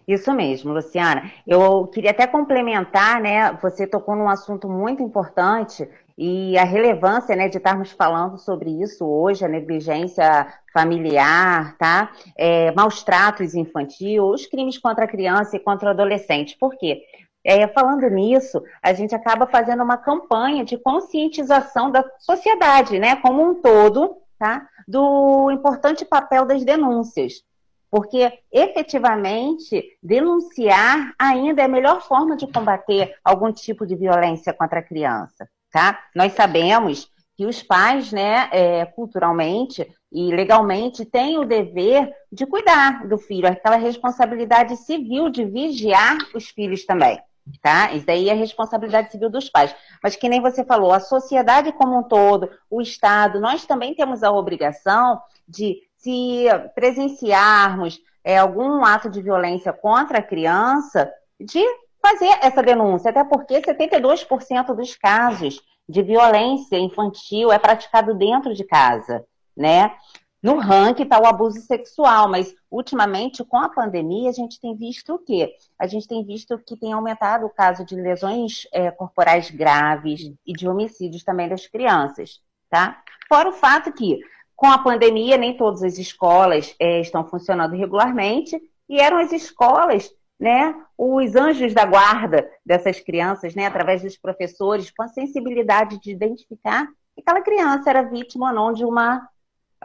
Isso 0.07 0.33
mesmo, 0.33 0.73
Luciana. 0.73 1.31
Eu 1.47 1.87
queria 1.89 2.13
até 2.13 2.27
complementar, 2.27 3.21
né? 3.21 3.53
Você 3.61 3.87
tocou 3.87 4.17
num 4.17 4.29
assunto 4.29 4.69
muito 4.69 5.03
importante 5.03 5.89
e 6.21 6.59
a 6.59 6.65
relevância 6.65 7.37
né, 7.37 7.49
de 7.49 7.59
estarmos 7.59 7.93
falando 7.93 8.39
sobre 8.39 8.71
isso 8.83 9.07
hoje, 9.07 9.45
a 9.45 9.49
negligência 9.49 10.53
familiar, 10.73 11.77
tá? 11.79 12.11
É, 12.37 12.73
maus 12.73 13.05
tratos 13.05 13.55
infantil, 13.55 14.25
os 14.25 14.45
crimes 14.45 14.77
contra 14.77 15.05
a 15.05 15.09
criança 15.09 15.57
e 15.57 15.61
contra 15.61 15.87
o 15.87 15.91
adolescente. 15.91 16.57
Por 16.59 16.77
quê? 16.77 17.03
É, 17.45 17.69
falando 17.69 18.11
nisso, 18.11 18.61
a 18.83 18.93
gente 18.93 19.15
acaba 19.15 19.47
fazendo 19.47 19.81
uma 19.85 19.97
campanha 19.97 20.65
de 20.65 20.77
conscientização 20.77 21.89
da 21.89 22.05
sociedade, 22.19 22.99
né, 22.99 23.15
como 23.15 23.49
um 23.49 23.55
todo, 23.55 24.17
tá? 24.37 24.67
Do 24.89 25.53
importante 25.53 26.05
papel 26.05 26.45
das 26.45 26.65
denúncias. 26.65 27.45
Porque 27.89 28.33
efetivamente 28.51 29.97
denunciar 30.03 31.15
ainda 31.17 31.63
é 31.63 31.67
a 31.67 31.69
melhor 31.69 32.03
forma 32.03 32.37
de 32.37 32.51
combater 32.53 33.15
algum 33.23 33.53
tipo 33.53 33.87
de 33.87 33.95
violência 33.95 34.53
contra 34.53 34.81
a 34.81 34.83
criança 34.83 35.49
tá? 35.71 35.99
Nós 36.15 36.33
sabemos 36.33 37.11
que 37.37 37.47
os 37.47 37.63
pais, 37.63 38.11
né, 38.11 38.49
é, 38.51 38.85
culturalmente 38.85 39.87
e 40.11 40.35
legalmente, 40.35 41.05
têm 41.05 41.39
o 41.39 41.45
dever 41.45 42.13
de 42.33 42.45
cuidar 42.45 43.07
do 43.07 43.17
filho, 43.17 43.47
aquela 43.47 43.77
responsabilidade 43.77 44.77
civil 44.77 45.31
de 45.31 45.45
vigiar 45.45 46.19
os 46.35 46.49
filhos 46.49 46.85
também, 46.85 47.21
tá? 47.63 47.93
Isso 47.93 48.11
aí 48.11 48.29
é 48.29 48.35
responsabilidade 48.35 49.13
civil 49.13 49.31
dos 49.31 49.49
pais. 49.49 49.73
Mas 50.03 50.17
que 50.17 50.29
nem 50.29 50.41
você 50.41 50.65
falou, 50.65 50.93
a 50.93 50.99
sociedade 50.99 51.71
como 51.73 51.99
um 51.99 52.03
todo, 52.03 52.51
o 52.69 52.83
Estado, 52.83 53.39
nós 53.39 53.65
também 53.65 53.95
temos 53.95 54.25
a 54.25 54.33
obrigação 54.33 55.21
de, 55.47 55.81
se 55.97 56.47
presenciarmos 56.75 58.01
é, 58.25 58.39
algum 58.39 58.85
ato 58.85 59.09
de 59.09 59.23
violência 59.23 59.73
contra 59.73 60.19
a 60.19 60.23
criança, 60.23 61.09
de 61.41 61.65
fazer 62.01 62.39
essa 62.43 62.63
denúncia, 62.63 63.11
até 63.11 63.25
porque 63.25 63.61
72% 63.61 64.75
dos 64.75 64.97
casos 64.97 65.61
de 65.89 66.03
violência 66.03 66.79
infantil 66.79 67.51
é 67.51 67.59
praticado 67.59 68.15
dentro 68.15 68.55
de 68.55 68.65
casa, 68.65 69.25
né? 69.57 69.95
No 70.41 70.59
ranking 70.59 71.03
está 71.03 71.21
o 71.21 71.27
abuso 71.27 71.61
sexual, 71.63 72.29
mas 72.29 72.55
ultimamente, 72.71 73.45
com 73.45 73.57
a 73.57 73.69
pandemia, 73.69 74.31
a 74.31 74.33
gente 74.33 74.61
tem 74.61 74.77
visto 74.77 75.15
o 75.15 75.19
quê? 75.19 75.53
A 75.77 75.87
gente 75.89 76.07
tem 76.07 76.25
visto 76.25 76.57
que 76.59 76.77
tem 76.77 76.93
aumentado 76.93 77.45
o 77.45 77.51
caso 77.51 77.85
de 77.85 77.97
lesões 77.97 78.69
é, 78.73 78.89
corporais 78.91 79.51
graves 79.51 80.21
e 80.47 80.53
de 80.53 80.69
homicídios 80.69 81.25
também 81.25 81.49
das 81.49 81.67
crianças, 81.67 82.41
tá? 82.71 83.03
Fora 83.29 83.49
o 83.49 83.53
fato 83.53 83.93
que, 83.93 84.21
com 84.55 84.67
a 84.67 84.79
pandemia, 84.79 85.37
nem 85.37 85.57
todas 85.57 85.83
as 85.83 85.99
escolas 85.99 86.73
é, 86.79 87.01
estão 87.01 87.27
funcionando 87.27 87.75
regularmente, 87.75 88.61
e 88.89 89.01
eram 89.01 89.19
as 89.19 89.33
escolas 89.33 90.09
né, 90.39 90.75
os 90.97 91.35
anjos 91.35 91.75
da 91.75 91.85
guarda 91.85 92.49
dessas 92.65 93.01
crianças, 93.01 93.55
né, 93.55 93.67
através 93.67 94.03
dos 94.03 94.17
professores, 94.17 94.91
com 94.91 95.03
a 95.03 95.09
sensibilidade 95.09 96.01
de 96.01 96.13
identificar 96.13 96.87
que 97.15 97.21
aquela 97.21 97.41
criança 97.41 97.91
era 97.91 98.03
vítima 98.03 98.49
ou 98.49 98.55
não 98.55 98.73
de 98.73 98.85
uma 98.85 99.29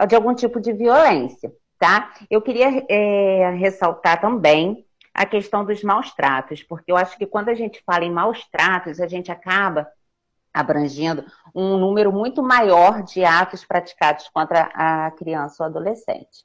de 0.08 0.16
algum 0.16 0.34
tipo 0.34 0.60
de 0.60 0.72
violência, 0.72 1.52
tá? 1.78 2.12
Eu 2.28 2.42
queria 2.42 2.84
é, 2.88 3.50
ressaltar 3.50 4.20
também 4.20 4.84
a 5.14 5.24
questão 5.24 5.64
dos 5.64 5.84
maus 5.84 6.12
tratos, 6.12 6.64
porque 6.64 6.90
eu 6.90 6.96
acho 6.96 7.16
que 7.16 7.26
quando 7.26 7.48
a 7.48 7.54
gente 7.54 7.80
fala 7.86 8.04
em 8.04 8.10
maus 8.10 8.44
tratos, 8.50 9.00
a 9.00 9.06
gente 9.06 9.30
acaba 9.30 9.86
abrangendo 10.52 11.24
um 11.54 11.76
número 11.76 12.12
muito 12.12 12.42
maior 12.42 13.02
de 13.02 13.24
atos 13.24 13.64
praticados 13.64 14.28
contra 14.28 14.70
a 14.74 15.12
criança 15.12 15.62
ou 15.62 15.66
adolescente. 15.66 16.44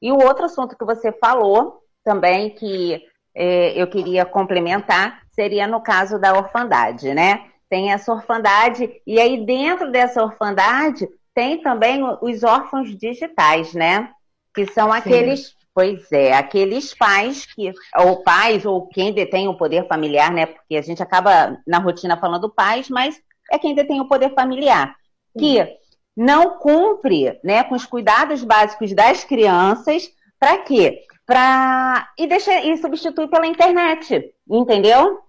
E 0.00 0.12
o 0.12 0.18
outro 0.18 0.44
assunto 0.44 0.76
que 0.76 0.84
você 0.84 1.10
falou 1.10 1.82
também, 2.04 2.50
que 2.50 3.04
é, 3.36 3.80
eu 3.80 3.86
queria 3.86 4.24
complementar 4.24 5.20
seria 5.36 5.66
no 5.66 5.82
caso 5.82 6.18
da 6.18 6.32
orfandade, 6.32 7.12
né? 7.12 7.44
Tem 7.68 7.92
essa 7.92 8.10
orfandade, 8.10 8.90
e 9.06 9.20
aí 9.20 9.44
dentro 9.44 9.92
dessa 9.92 10.24
orfandade 10.24 11.06
tem 11.34 11.60
também 11.60 12.02
os 12.22 12.42
órfãos 12.42 12.96
digitais, 12.96 13.74
né? 13.74 14.08
Que 14.54 14.64
são 14.72 14.90
aqueles, 14.90 15.48
Sim. 15.48 15.54
pois 15.74 16.10
é, 16.10 16.32
aqueles 16.32 16.94
pais 16.94 17.44
que, 17.44 17.70
ou 17.98 18.22
pais, 18.22 18.64
ou 18.64 18.88
quem 18.88 19.12
detém 19.12 19.46
o 19.46 19.56
poder 19.58 19.86
familiar, 19.86 20.32
né? 20.32 20.46
Porque 20.46 20.76
a 20.76 20.82
gente 20.82 21.02
acaba 21.02 21.58
na 21.66 21.78
rotina 21.78 22.16
falando 22.16 22.48
pais, 22.48 22.88
mas 22.88 23.20
é 23.52 23.58
quem 23.58 23.74
detém 23.74 24.00
o 24.00 24.08
poder 24.08 24.32
familiar, 24.34 24.96
que 25.38 25.62
Sim. 25.62 25.70
não 26.16 26.58
cumpre 26.58 27.38
né, 27.44 27.62
com 27.64 27.74
os 27.74 27.84
cuidados 27.84 28.42
básicos 28.42 28.94
das 28.94 29.22
crianças, 29.22 30.08
para 30.40 30.58
quê? 30.58 31.02
Para 31.26 32.08
e 32.16 32.26
deixa 32.26 32.60
e 32.64 32.76
substitui 32.76 33.26
pela 33.28 33.46
internet, 33.46 34.32
entendeu? 34.48 35.20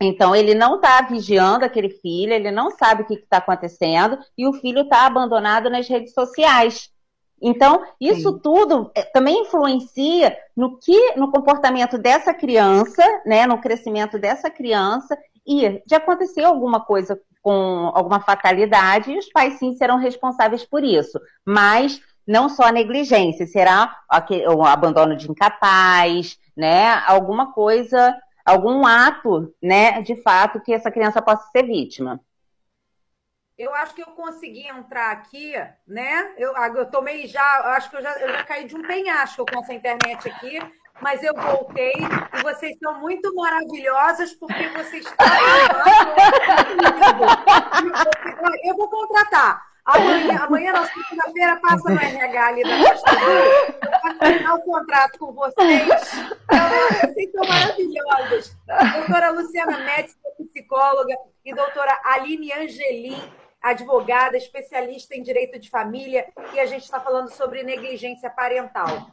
Então 0.00 0.34
ele 0.34 0.54
não 0.54 0.76
está 0.76 1.02
vigiando 1.02 1.64
aquele 1.64 1.90
filho, 1.90 2.32
ele 2.32 2.50
não 2.50 2.70
sabe 2.70 3.02
o 3.02 3.06
que 3.06 3.14
está 3.14 3.36
acontecendo 3.36 4.18
e 4.36 4.46
o 4.46 4.54
filho 4.54 4.80
está 4.80 5.06
abandonado 5.06 5.70
nas 5.70 5.86
redes 5.86 6.12
sociais. 6.12 6.90
Então 7.40 7.84
isso 8.00 8.32
Sim. 8.32 8.38
tudo 8.42 8.90
é, 8.94 9.02
também 9.02 9.42
influencia 9.42 10.36
no 10.56 10.78
que 10.78 11.14
no 11.16 11.30
comportamento 11.30 11.98
dessa 11.98 12.32
criança, 12.32 13.02
né, 13.26 13.46
no 13.46 13.60
crescimento 13.60 14.18
dessa 14.18 14.50
criança 14.50 15.16
e 15.46 15.82
de 15.86 15.94
acontecer 15.94 16.42
alguma 16.42 16.80
coisa 16.80 17.20
com 17.42 17.92
alguma 17.94 18.20
fatalidade, 18.20 19.16
os 19.18 19.28
pais 19.28 19.58
sim 19.58 19.74
serão 19.74 19.98
responsáveis 19.98 20.64
por 20.64 20.82
isso. 20.82 21.20
Mas 21.44 22.00
não 22.26 22.48
só 22.48 22.64
a 22.64 22.72
negligência, 22.72 23.46
será 23.46 24.00
o 24.54 24.64
abandono 24.64 25.16
de 25.16 25.30
incapaz, 25.30 26.38
né? 26.56 27.02
Alguma 27.06 27.52
coisa, 27.52 28.16
algum 28.44 28.86
ato, 28.86 29.54
né, 29.62 30.02
de 30.02 30.16
fato, 30.22 30.60
que 30.60 30.72
essa 30.72 30.90
criança 30.90 31.22
possa 31.22 31.50
ser 31.50 31.64
vítima. 31.64 32.20
Eu 33.56 33.72
acho 33.74 33.94
que 33.94 34.02
eu 34.02 34.06
consegui 34.06 34.66
entrar 34.66 35.12
aqui, 35.12 35.54
né? 35.86 36.34
Eu, 36.36 36.52
eu 36.74 36.90
tomei 36.90 37.28
já, 37.28 37.60
acho 37.76 37.88
que 37.88 37.96
eu 37.96 38.02
já, 38.02 38.10
eu 38.18 38.28
já 38.28 38.42
caí 38.42 38.64
de 38.64 38.74
um 38.74 38.82
penhasco 38.82 39.46
com 39.46 39.60
essa 39.60 39.72
internet 39.72 40.28
aqui, 40.28 40.58
mas 41.00 41.22
eu 41.22 41.32
voltei 41.34 41.92
e 41.92 42.42
vocês 42.42 42.76
são 42.82 43.00
muito 43.00 43.32
maravilhosas 43.34 44.32
porque 44.34 44.68
vocês 44.70 45.06
estão. 45.06 45.26
eu 48.64 48.76
vou 48.76 48.88
contratar. 48.88 49.73
Amanhã, 49.84 50.38
amanhã 50.44 50.72
na 50.72 50.86
segunda-feira, 50.86 51.56
passa 51.56 51.90
no 51.90 52.00
RH 52.00 52.46
ali 52.46 52.62
da 52.62 52.90
Costa 52.90 53.10
para 54.00 54.14
terminar 54.14 54.54
o 54.54 54.62
contrato 54.62 55.18
com 55.18 55.32
vocês. 55.32 55.88
Vocês 57.02 57.32
são 57.32 57.46
maravilhosas. 57.46 58.56
Doutora 58.94 59.30
Luciana 59.30 59.78
Médici, 59.84 60.16
psicóloga, 60.52 61.14
e 61.44 61.54
doutora 61.54 62.00
Aline 62.02 62.50
Angelim, 62.52 63.20
advogada, 63.60 64.38
especialista 64.38 65.14
em 65.14 65.22
direito 65.22 65.58
de 65.58 65.68
família, 65.68 66.26
e 66.54 66.60
a 66.60 66.66
gente 66.66 66.84
está 66.84 66.98
falando 66.98 67.28
sobre 67.28 67.62
negligência 67.62 68.30
parental. 68.30 69.10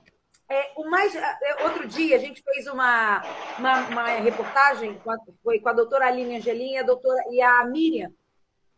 É, 0.48 0.72
o 0.78 0.90
mais, 0.90 1.16
é, 1.16 1.64
outro 1.64 1.88
dia 1.88 2.16
a 2.16 2.20
gente 2.20 2.42
fez 2.44 2.68
uma, 2.68 3.22
uma, 3.58 3.88
uma 3.88 4.08
reportagem 4.08 4.98
com 5.00 5.12
a, 5.12 5.18
foi 5.44 5.60
com 5.60 5.70
a 5.70 5.74
doutora 5.74 6.08
Aline 6.08 6.38
Angelim 6.38 6.74
e 6.74 6.78
a, 6.78 6.84
doutora, 6.84 7.24
e 7.30 7.42
a 7.42 7.64
Miriam, 7.66 8.12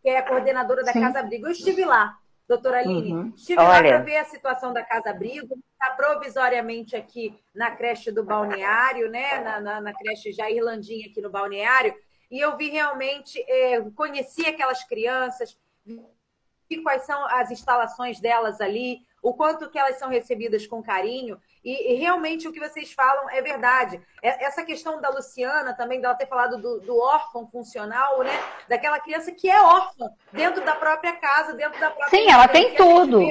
que 0.04 0.10
é 0.10 0.18
a 0.18 0.28
coordenadora 0.28 0.84
da 0.84 0.92
Sim. 0.92 1.00
Casa 1.00 1.22
Abrigo. 1.22 1.48
Eu 1.48 1.52
estive 1.52 1.86
lá, 1.86 2.20
doutora 2.46 2.80
Aline. 2.80 3.14
Uhum. 3.14 3.34
Estive 3.34 3.60
Olha. 3.62 3.72
lá 3.72 3.82
para 3.82 3.98
ver 4.00 4.18
a 4.18 4.26
situação 4.26 4.74
da 4.74 4.84
Casa 4.84 5.10
Abrigo. 5.10 5.58
Está 5.72 5.96
provisoriamente 5.96 6.94
aqui 6.94 7.34
na 7.56 7.72
creche 7.72 8.12
do 8.12 8.24
Balneário, 8.24 9.10
né? 9.10 9.40
na, 9.40 9.62
na, 9.62 9.82
na 9.82 9.94
creche 9.94 10.34
já 10.34 10.52
Irlandinha 10.52 11.08
aqui 11.10 11.22
no 11.22 11.30
Balneário. 11.30 11.96
E 12.30 12.38
eu 12.38 12.58
vi 12.58 12.70
realmente, 12.70 13.40
é, 13.48 13.80
conheci 13.96 14.46
aquelas 14.46 14.84
crianças, 14.84 15.58
vi 15.86 16.82
quais 16.84 17.04
são 17.04 17.26
as 17.28 17.50
instalações 17.50 18.20
delas 18.20 18.60
ali, 18.60 19.00
o 19.24 19.34
quanto 19.34 19.70
que 19.70 19.80
elas 19.80 19.98
são 19.98 20.10
recebidas 20.10 20.68
com 20.68 20.84
carinho. 20.84 21.40
E, 21.64 21.94
e, 21.94 21.96
realmente 21.96 22.46
o 22.46 22.52
que 22.52 22.60
vocês 22.60 22.92
falam 22.92 23.30
é 23.30 23.42
verdade. 23.42 24.02
É, 24.22 24.44
essa 24.44 24.66
questão 24.66 25.00
da 25.00 25.10
Luciana 25.10 25.74
também, 25.74 26.02
dela 26.02 26.14
ter 26.14 26.28
falado 26.28 26.58
do, 26.58 26.82
do, 26.82 27.00
órfão 27.00 27.48
funcional, 27.48 28.22
né? 28.22 28.38
Daquela 28.68 29.00
criança 29.00 29.32
que 29.32 29.50
é 29.50 29.62
órfã 29.62 30.10
dentro 30.34 30.64
da 30.66 30.76
própria 30.76 31.14
casa, 31.14 31.54
dentro 31.54 31.80
da 31.80 31.90
própria. 31.90 32.10
Sim, 32.10 32.30
ela 32.30 32.50
tem 32.50 32.76
tudo. 32.76 33.22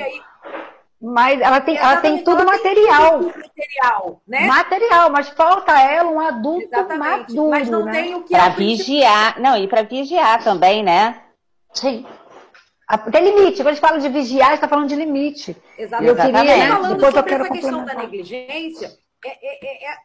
Mas 0.98 1.40
ela 1.40 1.60
tem, 1.60 1.76
ela 1.76 1.96
tem 1.98 2.24
tudo 2.24 2.42
material. 2.42 3.18
Tem 3.18 3.32
tudo 3.32 3.44
material, 3.44 4.22
né? 4.26 4.46
Material, 4.46 5.10
mas 5.10 5.28
falta 5.28 5.78
ela 5.78 6.10
um 6.10 6.20
adulto 6.20 6.68
Exatamente. 6.72 7.34
maduro. 7.34 7.50
Mas 7.50 7.68
não 7.68 7.84
né? 7.84 7.92
tem 7.92 8.14
o 8.14 8.22
que. 8.22 8.32
Para 8.32 8.48
vigiar. 8.48 9.38
Não, 9.38 9.58
e 9.58 9.68
para 9.68 9.82
vigiar 9.82 10.42
também, 10.42 10.82
né? 10.82 11.20
Sim. 11.74 12.06
Tem 12.98 13.24
limite. 13.24 13.56
Quando 13.56 13.68
a 13.68 13.72
gente 13.72 13.80
fala 13.80 13.98
de 13.98 14.08
vigiar, 14.08 14.48
a 14.48 14.50
gente 14.50 14.58
está 14.58 14.68
falando 14.68 14.88
de 14.88 14.96
limite. 14.96 15.56
Exatamente. 15.78 16.10
Eu 16.10 16.16
queria, 16.16 16.44
né? 16.44 16.68
falando 16.68 16.94
Depois 16.96 17.14
sobre 17.14 17.34
essa 17.34 17.48
questão 17.48 17.84
da 17.84 17.94
negligência, 17.94 18.98
é, 19.24 19.28
é, 19.30 19.66
é, 19.66 19.92
é, 19.92 19.96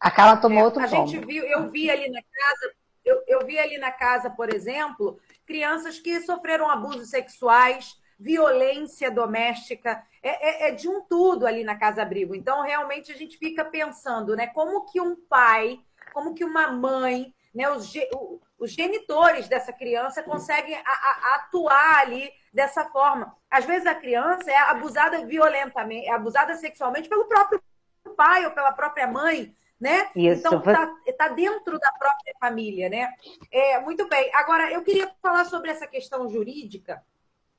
a 0.00 0.10
Carla 0.10 0.36
tomou 0.38 0.60
é, 0.60 0.64
outro 0.64 0.82
A 0.82 0.86
gente 0.86 1.18
viu, 1.18 1.44
eu 1.44 1.70
vi 1.70 1.90
ali 1.90 2.08
na 2.10 2.20
casa, 2.20 2.74
eu, 3.04 3.22
eu 3.26 3.46
vi 3.46 3.58
ali 3.58 3.78
na 3.78 3.90
casa, 3.90 4.30
por 4.30 4.52
exemplo, 4.52 5.18
crianças 5.46 5.98
que 5.98 6.20
sofreram 6.20 6.70
abusos 6.70 7.10
sexuais, 7.10 7.94
violência 8.18 9.10
doméstica, 9.10 10.02
é, 10.22 10.68
é, 10.68 10.68
é, 10.68 10.72
de 10.72 10.88
um 10.88 11.02
tudo 11.02 11.46
ali 11.46 11.62
na 11.62 11.76
Casa 11.76 12.02
Abrigo. 12.02 12.34
Então, 12.34 12.62
realmente, 12.62 13.12
a 13.12 13.16
gente 13.16 13.36
fica 13.36 13.64
pensando, 13.64 14.34
né? 14.34 14.46
Como 14.46 14.86
que 14.86 15.00
um 15.00 15.16
pai, 15.16 15.78
como 16.12 16.34
que 16.34 16.44
uma 16.44 16.70
mãe 16.70 17.34
né, 17.54 17.70
os, 17.70 17.92
os 18.64 18.72
genitores 18.72 19.46
dessa 19.46 19.72
criança 19.72 20.22
conseguem 20.22 20.74
a, 20.74 20.80
a, 20.80 21.34
atuar 21.36 22.00
ali 22.00 22.30
dessa 22.52 22.84
forma. 22.86 23.36
Às 23.50 23.64
vezes 23.64 23.86
a 23.86 23.94
criança 23.94 24.50
é 24.50 24.56
abusada 24.56 25.24
violentamente, 25.26 26.06
é 26.06 26.12
abusada 26.12 26.56
sexualmente 26.56 27.08
pelo 27.08 27.26
próprio 27.26 27.62
pai 28.16 28.44
ou 28.44 28.52
pela 28.52 28.72
própria 28.72 29.06
mãe, 29.06 29.54
né? 29.78 30.08
Isso. 30.16 30.46
Então 30.46 30.58
está 30.58 30.94
tá 31.18 31.28
dentro 31.28 31.78
da 31.78 31.92
própria 31.92 32.34
família, 32.40 32.88
né? 32.88 33.12
É, 33.52 33.78
muito 33.80 34.08
bem. 34.08 34.30
Agora, 34.34 34.70
eu 34.72 34.82
queria 34.82 35.10
falar 35.20 35.44
sobre 35.44 35.70
essa 35.70 35.86
questão 35.86 36.28
jurídica, 36.28 37.02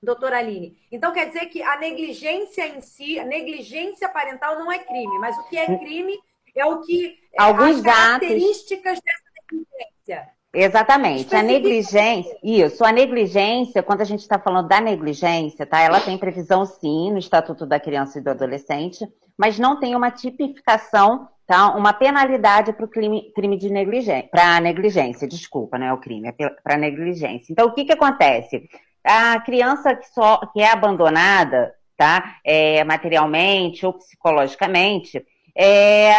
doutora 0.01 0.39
Aline. 0.39 0.77
Então, 0.91 1.13
quer 1.13 1.27
dizer 1.27 1.47
que 1.47 1.61
a 1.61 1.77
negligência 1.77 2.67
em 2.67 2.81
si, 2.81 3.19
a 3.19 3.25
negligência 3.25 4.09
parental 4.09 4.57
não 4.57 4.71
é 4.71 4.79
crime, 4.79 5.19
mas 5.19 5.37
o 5.37 5.43
que 5.49 5.57
é 5.57 5.77
crime 5.77 6.17
é 6.55 6.65
o 6.65 6.81
que. 6.81 7.19
É, 7.33 7.41
Alguns 7.43 7.77
as 7.77 7.81
características 7.81 8.99
dessa 9.01 9.31
negligência. 9.51 10.34
Exatamente. 10.55 11.35
A 11.35 11.43
negligência, 11.43 12.37
isso, 12.41 12.83
a 12.85 12.91
negligência, 12.91 13.83
quando 13.83 14.01
a 14.01 14.05
gente 14.05 14.21
está 14.21 14.39
falando 14.39 14.67
da 14.67 14.79
negligência, 14.79 15.65
tá? 15.65 15.81
Ela 15.81 15.99
tem 15.99 16.17
previsão 16.17 16.65
sim 16.65 17.11
no 17.11 17.19
Estatuto 17.19 17.65
da 17.65 17.79
Criança 17.79 18.17
e 18.17 18.21
do 18.21 18.29
Adolescente, 18.29 19.05
mas 19.37 19.59
não 19.59 19.79
tem 19.79 19.95
uma 19.95 20.09
tipificação, 20.09 21.27
tá? 21.45 21.75
Uma 21.75 21.91
penalidade 21.91 22.71
para 22.71 22.85
o 22.85 22.89
crime, 22.89 23.31
crime 23.35 23.57
de 23.57 23.69
negligência, 23.69 24.29
para 24.31 24.61
negligência, 24.61 25.27
desculpa, 25.27 25.77
não 25.77 25.87
é 25.87 25.93
o 25.93 25.99
crime, 25.99 26.29
é 26.29 26.49
para 26.63 26.77
negligência. 26.77 27.51
Então, 27.51 27.67
o 27.67 27.73
que 27.73 27.83
que 27.83 27.93
acontece? 27.93 28.69
A 29.03 29.39
criança 29.41 29.93
que, 29.93 30.07
só, 30.13 30.37
que 30.53 30.61
é 30.61 30.71
abandonada, 30.71 31.73
tá? 31.97 32.37
É, 32.45 32.83
materialmente 32.85 33.85
ou 33.85 33.93
psicologicamente, 33.93 35.23
é, 35.55 36.13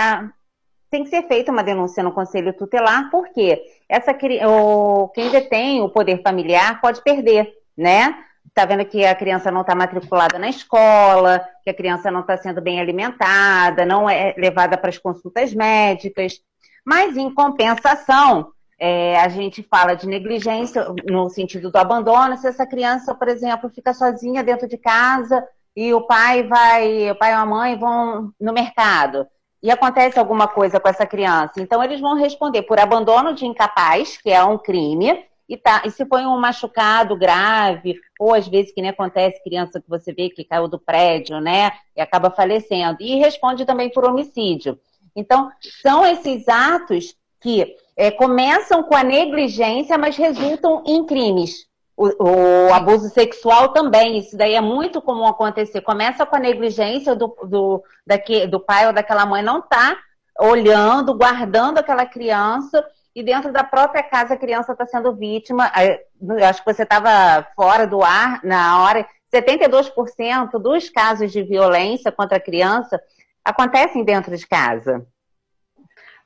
tem 0.96 1.04
que 1.04 1.10
ser 1.10 1.28
feita 1.28 1.52
uma 1.52 1.62
denúncia 1.62 2.02
no 2.02 2.10
conselho 2.10 2.54
tutelar, 2.54 3.10
porque 3.10 3.62
essa, 3.86 4.16
o, 4.48 5.08
quem 5.08 5.30
detém 5.30 5.82
o 5.82 5.90
poder 5.90 6.22
familiar 6.22 6.80
pode 6.80 7.02
perder, 7.02 7.52
né? 7.76 8.16
Está 8.46 8.64
vendo 8.64 8.86
que 8.86 9.04
a 9.04 9.14
criança 9.14 9.50
não 9.50 9.60
está 9.60 9.74
matriculada 9.74 10.38
na 10.38 10.48
escola, 10.48 11.46
que 11.62 11.68
a 11.68 11.74
criança 11.74 12.10
não 12.10 12.20
está 12.20 12.38
sendo 12.38 12.62
bem 12.62 12.80
alimentada, 12.80 13.84
não 13.84 14.08
é 14.08 14.34
levada 14.38 14.78
para 14.78 14.88
as 14.88 14.96
consultas 14.96 15.52
médicas. 15.52 16.40
Mas, 16.82 17.14
em 17.18 17.28
compensação, 17.34 18.52
é, 18.78 19.20
a 19.20 19.28
gente 19.28 19.62
fala 19.62 19.94
de 19.94 20.06
negligência 20.06 20.86
no 21.06 21.28
sentido 21.28 21.70
do 21.70 21.76
abandono. 21.76 22.38
Se 22.38 22.48
essa 22.48 22.66
criança, 22.66 23.14
por 23.14 23.28
exemplo, 23.28 23.68
fica 23.68 23.92
sozinha 23.92 24.42
dentro 24.42 24.66
de 24.66 24.78
casa 24.78 25.46
e 25.76 25.92
o 25.92 26.06
pai 26.06 26.42
vai, 26.44 27.10
o 27.10 27.14
pai 27.16 27.34
ou 27.34 27.40
a 27.40 27.46
mãe 27.46 27.76
vão 27.76 28.32
no 28.40 28.52
mercado 28.54 29.26
e 29.66 29.70
acontece 29.72 30.16
alguma 30.16 30.46
coisa 30.46 30.78
com 30.78 30.88
essa 30.88 31.04
criança, 31.04 31.54
então 31.60 31.82
eles 31.82 32.00
vão 32.00 32.14
responder 32.14 32.62
por 32.62 32.78
abandono 32.78 33.34
de 33.34 33.44
incapaz, 33.44 34.16
que 34.16 34.30
é 34.30 34.40
um 34.44 34.56
crime, 34.56 35.24
e, 35.48 35.56
tá, 35.56 35.82
e 35.84 35.90
se 35.90 36.06
foi 36.06 36.24
um 36.24 36.38
machucado 36.38 37.16
grave, 37.16 37.98
ou 38.16 38.32
às 38.32 38.46
vezes 38.46 38.72
que 38.72 38.80
nem 38.80 38.90
acontece 38.90 39.42
criança 39.42 39.80
que 39.80 39.88
você 39.88 40.12
vê 40.12 40.30
que 40.30 40.44
caiu 40.44 40.68
do 40.68 40.78
prédio, 40.78 41.40
né, 41.40 41.72
e 41.96 42.00
acaba 42.00 42.30
falecendo, 42.30 42.98
e 43.00 43.16
responde 43.16 43.64
também 43.64 43.90
por 43.90 44.04
homicídio. 44.04 44.78
Então, 45.16 45.50
são 45.82 46.06
esses 46.06 46.48
atos 46.48 47.16
que 47.40 47.74
é, 47.96 48.12
começam 48.12 48.84
com 48.84 48.94
a 48.94 49.02
negligência, 49.02 49.98
mas 49.98 50.16
resultam 50.16 50.84
em 50.86 51.04
crimes. 51.04 51.66
O, 51.96 52.68
o, 52.68 52.74
abuso 52.74 53.08
sexual 53.08 53.70
também, 53.70 54.18
isso 54.18 54.36
daí 54.36 54.54
é 54.54 54.60
muito 54.60 55.00
comum 55.00 55.26
acontecer. 55.26 55.80
Começa 55.80 56.26
com 56.26 56.36
a 56.36 56.40
negligência 56.40 57.16
do, 57.16 57.28
do, 57.44 57.82
daqui, 58.06 58.46
do 58.46 58.60
pai 58.60 58.86
ou 58.86 58.92
daquela 58.92 59.24
mãe 59.24 59.42
não 59.42 59.62
tá 59.62 59.96
olhando, 60.38 61.16
guardando 61.16 61.78
aquela 61.78 62.04
criança, 62.04 62.84
e 63.14 63.22
dentro 63.22 63.50
da 63.50 63.64
própria 63.64 64.02
casa 64.02 64.34
a 64.34 64.36
criança 64.36 64.72
está 64.72 64.84
sendo 64.84 65.14
vítima. 65.14 65.72
Eu 66.20 66.44
acho 66.44 66.62
que 66.62 66.70
você 66.70 66.82
estava 66.82 67.46
fora 67.56 67.86
do 67.86 68.02
ar 68.02 68.44
na 68.44 68.84
hora. 68.84 69.08
72% 69.34 70.58
dos 70.58 70.90
casos 70.90 71.32
de 71.32 71.42
violência 71.42 72.12
contra 72.12 72.36
a 72.36 72.40
criança 72.40 73.00
acontecem 73.42 74.04
dentro 74.04 74.36
de 74.36 74.46
casa. 74.46 75.06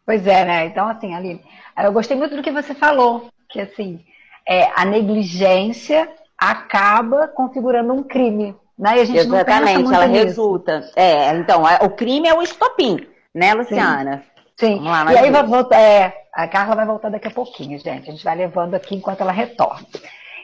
Pois 0.05 0.27
é, 0.27 0.45
né? 0.45 0.65
Então, 0.67 0.89
assim, 0.89 1.15
Aline, 1.15 1.45
eu 1.79 1.93
gostei 1.93 2.17
muito 2.17 2.35
do 2.35 2.43
que 2.43 2.51
você 2.51 2.75
falou, 2.75 3.29
que 3.49 3.61
assim, 3.61 4.05
é, 4.51 4.69
a 4.75 4.85
negligência 4.85 6.11
acaba 6.37 7.29
configurando 7.29 7.93
um 7.93 8.03
crime. 8.03 8.57
Né? 8.77 8.99
E 8.99 9.01
a 9.01 9.05
gente 9.05 9.19
Exatamente, 9.19 9.95
ela 9.95 10.09
nisso. 10.09 10.25
resulta. 10.25 10.91
É, 10.97 11.37
então, 11.37 11.63
o 11.83 11.91
crime 11.91 12.27
é 12.27 12.35
o 12.35 12.43
estopim, 12.43 13.07
né, 13.33 13.55
Luciana? 13.55 14.25
Sim. 14.59 14.77
Sim. 14.79 14.81
Lá, 14.81 15.11
e 15.13 15.17
aí 15.17 15.31
vai 15.31 15.47
voltar, 15.47 15.79
é, 15.79 16.13
a 16.35 16.49
Carla 16.49 16.75
vai 16.75 16.85
voltar 16.85 17.09
daqui 17.09 17.29
a 17.29 17.31
pouquinho, 17.31 17.79
gente. 17.79 18.09
A 18.09 18.13
gente 18.13 18.25
vai 18.25 18.37
levando 18.37 18.75
aqui 18.75 18.95
enquanto 18.95 19.21
ela 19.21 19.33
retorna. 19.33 19.87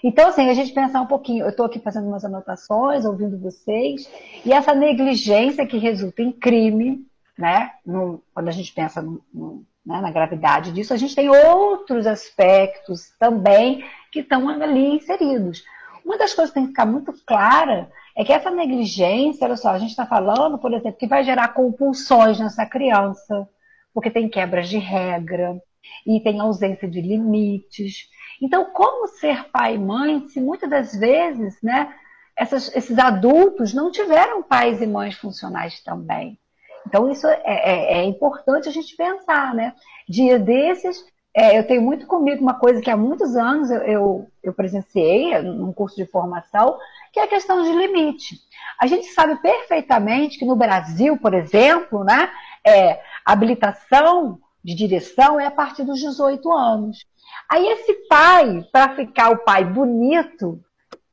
Então, 0.03 0.29
assim, 0.29 0.49
a 0.49 0.55
gente 0.55 0.73
pensar 0.73 1.01
um 1.01 1.07
pouquinho, 1.07 1.45
eu 1.45 1.51
estou 1.51 1.66
aqui 1.66 1.81
fazendo 1.81 2.07
umas 2.07 2.25
anotações, 2.25 3.05
ouvindo 3.05 3.38
vocês, 3.38 4.09
e 4.45 4.53
essa 4.53 4.75
negligência 4.75 5.66
que 5.66 5.79
resulta 5.79 6.23
em 6.23 6.31
crime, 6.31 7.05
né? 7.37 7.73
No, 7.85 8.23
quando 8.33 8.49
a 8.49 8.53
gente 8.53 8.73
pensa 8.73 9.03
no, 9.03 9.21
no, 9.35 9.64
né, 9.87 10.01
na 10.01 10.11
gravidade 10.11 10.72
disso, 10.72 10.92
a 10.92 10.96
gente 10.96 11.14
tem 11.14 11.31
outros 11.31 12.07
aspectos 12.07 13.12
também 13.18 13.85
que 14.11 14.20
estão 14.20 14.49
ali 14.49 14.96
inseridos. 14.96 15.62
Uma 16.05 16.18
das 16.18 16.35
coisas 16.35 16.51
que 16.51 16.55
tem 16.55 16.64
que 16.64 16.70
ficar 16.70 16.87
muito 16.87 17.12
clara 17.25 17.88
é 18.16 18.25
que 18.25 18.33
essa 18.33 18.51
negligência, 18.51 19.46
olha 19.46 19.57
só, 19.57 19.70
a 19.70 19.79
gente 19.79 19.90
está 19.90 20.07
falando, 20.07 20.59
por 20.59 20.72
exemplo, 20.72 20.99
que 20.99 21.07
vai 21.07 21.22
gerar 21.22 21.49
compulsões 21.49 22.38
nessa 22.38 22.66
criança, 22.66 23.49
porque 23.94 24.11
tem 24.11 24.29
quebras 24.29 24.68
de 24.68 24.79
regra 24.79 25.61
e 26.07 26.20
tem 26.20 26.40
ausência 26.40 26.88
de 26.88 27.01
limites. 27.01 28.09
Então, 28.42 28.66
como 28.72 29.07
ser 29.07 29.51
pai 29.51 29.77
e 29.77 29.79
mãe 29.79 30.27
se 30.29 30.40
muitas 30.40 30.68
das 30.68 30.96
vezes, 30.96 31.61
né, 31.62 31.94
essas, 32.37 32.75
esses 32.75 32.99
adultos 32.99 33.72
não 33.72 33.90
tiveram 33.90 34.42
pais 34.42 34.83
e 34.83 34.87
mães 34.87 35.16
funcionais 35.16 35.83
também? 35.83 36.38
Então, 36.87 37.11
isso 37.11 37.27
é, 37.27 37.42
é, 37.44 37.99
é 37.99 38.05
importante 38.05 38.68
a 38.68 38.72
gente 38.72 38.96
pensar, 38.96 39.55
né? 39.55 39.75
Dia 40.09 40.38
desses, 40.38 41.05
é, 41.37 41.59
eu 41.59 41.66
tenho 41.66 41.83
muito 41.83 42.07
comigo 42.07 42.40
uma 42.40 42.55
coisa 42.55 42.81
que 42.81 42.90
há 42.90 42.96
muitos 42.96 43.37
anos 43.37 43.70
eu, 43.70 43.83
eu, 43.83 44.27
eu 44.42 44.55
presenciei 44.55 45.38
num 45.42 45.72
curso 45.72 45.94
de 45.96 46.07
formação, 46.07 46.79
que 47.12 47.20
é 47.20 47.25
a 47.25 47.29
questão 47.29 47.62
de 47.62 47.72
limite. 47.72 48.37
A 48.81 48.87
gente 48.87 49.07
sabe 49.09 49.37
perfeitamente 49.42 50.38
que 50.38 50.46
no 50.46 50.57
Brasil, 50.57 51.18
por 51.18 51.35
exemplo, 51.35 52.05
né, 52.05 52.31
é, 52.64 53.01
habilitação 53.25 54.38
de 54.64 54.75
direção 54.75 55.38
é 55.38 55.46
a 55.46 55.51
partir 55.51 55.85
dos 55.85 56.01
18 56.01 56.51
anos. 56.53 57.05
Aí 57.51 57.66
esse 57.68 57.92
pai, 58.09 58.64
para 58.72 58.94
ficar 58.94 59.31
o 59.31 59.38
pai 59.38 59.64
bonito, 59.64 60.61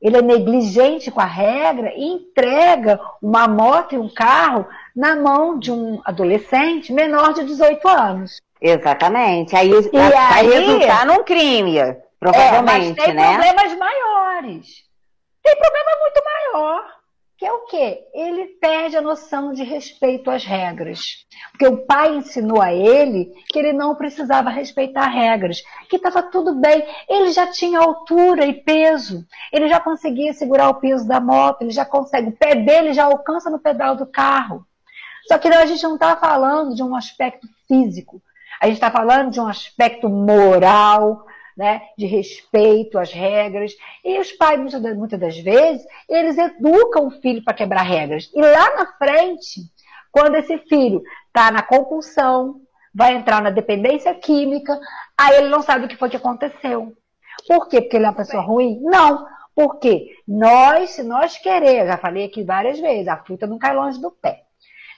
ele 0.00 0.16
é 0.16 0.22
negligente 0.22 1.10
com 1.10 1.20
a 1.20 1.26
regra 1.26 1.92
e 1.94 2.04
entrega 2.04 3.00
uma 3.22 3.46
moto 3.46 3.94
e 3.94 3.98
um 3.98 4.08
carro 4.08 4.66
na 4.94 5.16
mão 5.16 5.58
de 5.58 5.72
um 5.72 6.00
adolescente 6.04 6.92
menor 6.92 7.32
de 7.32 7.44
18 7.44 7.86
anos. 7.88 8.40
Exatamente. 8.60 9.54
Aí 9.56 9.70
e 9.70 9.90
vai 9.90 10.40
aí, 10.40 10.48
resultar 10.48 11.06
num 11.06 11.22
crime, 11.24 11.74
provavelmente, 12.18 13.00
é, 13.00 13.06
mas 13.06 13.06
tem 13.06 13.14
né? 13.14 13.32
problemas 13.32 13.78
maiores. 13.78 14.84
Tem 15.42 15.56
problema 15.56 15.90
muito 16.00 16.22
maior 16.24 16.94
que 17.36 17.44
é 17.44 17.52
o 17.52 17.66
quê? 17.66 18.06
Ele 18.14 18.46
perde 18.60 18.96
a 18.96 19.02
noção 19.02 19.52
de 19.52 19.62
respeito 19.62 20.30
às 20.30 20.44
regras. 20.44 21.26
Porque 21.50 21.66
o 21.66 21.84
pai 21.84 22.16
ensinou 22.16 22.62
a 22.62 22.72
ele 22.72 23.34
que 23.48 23.58
ele 23.58 23.72
não 23.72 23.94
precisava 23.94 24.50
respeitar 24.50 25.08
regras, 25.08 25.62
que 25.90 25.96
estava 25.96 26.22
tudo 26.22 26.54
bem. 26.54 26.82
Ele 27.08 27.32
já 27.32 27.46
tinha 27.48 27.80
altura 27.80 28.46
e 28.46 28.54
peso, 28.54 29.26
ele 29.52 29.68
já 29.68 29.80
conseguia 29.80 30.32
segurar 30.32 30.70
o 30.70 30.80
peso 30.80 31.06
da 31.06 31.20
moto, 31.20 31.62
ele 31.62 31.70
já 31.70 31.84
consegue, 31.84 32.28
o 32.28 32.36
pé 32.36 32.54
dele 32.54 32.92
já 32.92 33.04
alcança 33.04 33.50
no 33.50 33.58
pedal 33.58 33.96
do 33.96 34.06
carro. 34.06 34.64
Só 35.26 35.38
que 35.38 35.48
a 35.48 35.66
gente 35.66 35.82
não 35.82 35.94
está 35.94 36.16
falando 36.16 36.74
de 36.74 36.82
um 36.82 36.94
aspecto 36.94 37.46
físico, 37.66 38.22
a 38.60 38.66
gente 38.66 38.76
está 38.76 38.90
falando 38.90 39.30
de 39.30 39.40
um 39.40 39.46
aspecto 39.46 40.08
moral, 40.08 41.26
né, 41.56 41.82
de 41.96 42.06
respeito 42.06 42.98
às 42.98 43.12
regras. 43.12 43.72
E 44.04 44.18
os 44.18 44.32
pais, 44.32 44.58
muitas 44.96 45.20
das 45.20 45.38
vezes, 45.38 45.86
eles 46.08 46.36
educam 46.36 47.06
o 47.06 47.10
filho 47.10 47.42
para 47.44 47.54
quebrar 47.54 47.82
regras. 47.82 48.30
E 48.34 48.40
lá 48.40 48.76
na 48.76 48.86
frente, 48.96 49.60
quando 50.10 50.36
esse 50.36 50.58
filho 50.68 51.02
está 51.26 51.50
na 51.50 51.62
compulsão, 51.62 52.60
vai 52.94 53.14
entrar 53.14 53.42
na 53.42 53.50
dependência 53.50 54.14
química, 54.14 54.78
aí 55.18 55.36
ele 55.36 55.48
não 55.48 55.62
sabe 55.62 55.86
o 55.86 55.88
que 55.88 55.96
foi 55.96 56.08
que 56.08 56.16
aconteceu. 56.16 56.92
Por 57.48 57.68
quê? 57.68 57.80
Porque 57.80 57.96
ele 57.96 58.06
é 58.06 58.08
uma 58.08 58.16
pessoa 58.16 58.42
ruim? 58.42 58.80
Não. 58.82 59.26
Porque 59.54 60.08
nós, 60.26 60.90
se 60.90 61.02
nós 61.02 61.36
queremos, 61.38 61.88
já 61.88 61.96
falei 61.96 62.24
aqui 62.24 62.42
várias 62.42 62.78
vezes, 62.78 63.08
a 63.08 63.16
fruta 63.16 63.46
não 63.46 63.58
cai 63.58 63.74
longe 63.74 64.00
do 64.00 64.10
pé. 64.10 64.43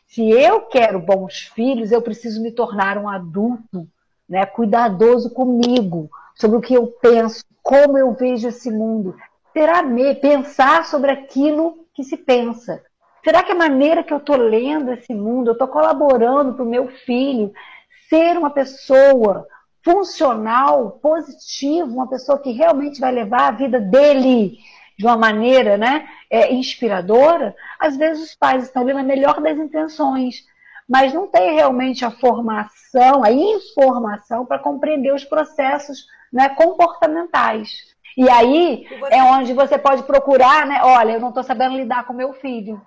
Se 0.07 0.29
eu 0.31 0.63
quero 0.63 1.01
bons 1.01 1.51
filhos, 1.55 1.93
eu 1.93 2.01
preciso 2.01 2.43
me 2.43 2.53
tornar 2.53 2.97
um 2.97 3.09
adulto, 3.09 3.87
né, 4.29 4.47
cuidadoso 4.47 5.31
comigo, 5.31 6.09
sobre 6.35 6.57
o 6.59 6.61
que 6.61 6.75
eu 6.75 6.87
penso, 6.87 7.45
como 7.63 7.99
eu 7.99 8.13
vejo 8.13 8.49
esse 8.49 8.71
mundo. 8.71 9.17
Será 9.53 9.83
me 9.83 10.15
pensar 10.15 10.85
sobre 10.85 11.11
aquilo 11.11 11.87
que 11.93 12.05
se 12.05 12.17
pensa. 12.17 12.83
Será 13.25 13.43
que 13.43 13.53
a 13.53 13.57
maneira 13.57 14.05
que 14.05 14.13
eu 14.13 14.19
estou 14.19 14.37
lendo 14.37 14.93
esse 14.93 15.13
mundo, 15.13 15.49
eu 15.49 15.53
estou 15.55 15.67
colaborando 15.67 16.55
para 16.55 16.65
o 16.65 16.69
meu 16.69 16.89
filho 16.89 17.53
ser 18.09 18.39
uma 18.39 18.51
pessoa 18.51 19.47
funcional, 19.83 20.99
positivo, 21.03 21.95
uma 21.95 22.09
pessoa 22.09 22.39
que 22.39 22.53
realmente 22.53 23.01
vai 23.01 23.13
levar 23.13 23.49
a 23.49 23.51
vida 23.53 23.81
dele 23.81 24.59
de 24.97 25.05
uma 25.05 25.17
maneira 25.17 25.77
né, 25.77 26.09
é, 26.31 26.53
inspiradora, 26.53 27.55
às 27.79 27.97
vezes 27.97 28.31
os 28.31 28.35
pais 28.35 28.65
estão 28.65 28.83
ali 28.83 28.95
na 28.95 29.03
melhor 29.03 29.41
das 29.41 29.59
intenções, 29.59 30.45
mas 30.89 31.13
não 31.13 31.27
tem 31.27 31.55
realmente 31.55 32.05
a 32.05 32.11
formação, 32.11 33.23
a 33.23 33.31
informação 33.31 34.47
para 34.47 34.59
compreender 34.59 35.13
os 35.13 35.25
processos 35.25 36.07
né, 36.33 36.49
comportamentais. 36.51 37.71
E 38.17 38.31
aí 38.31 38.87
e 38.91 38.99
você... 38.99 39.15
é 39.15 39.23
onde 39.25 39.53
você 39.53 39.77
pode 39.77 40.03
procurar, 40.05 40.67
né? 40.67 40.81
Olha, 40.83 41.13
eu 41.13 41.21
não 41.21 41.29
estou 41.29 41.43
sabendo 41.43 41.77
lidar 41.77 42.07
com 42.07 42.15
meu 42.15 42.33
filho. 42.33 42.81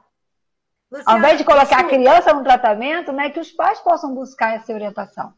Luciana, 0.92 1.12
Ao 1.12 1.18
invés 1.18 1.38
de 1.38 1.44
colocar 1.44 1.80
a 1.80 1.84
criança 1.84 2.34
no 2.34 2.44
tratamento, 2.44 3.12
né, 3.12 3.30
que 3.30 3.40
os 3.40 3.52
pais 3.52 3.80
possam 3.80 4.14
buscar 4.14 4.56
essa 4.56 4.74
orientação. 4.74 5.34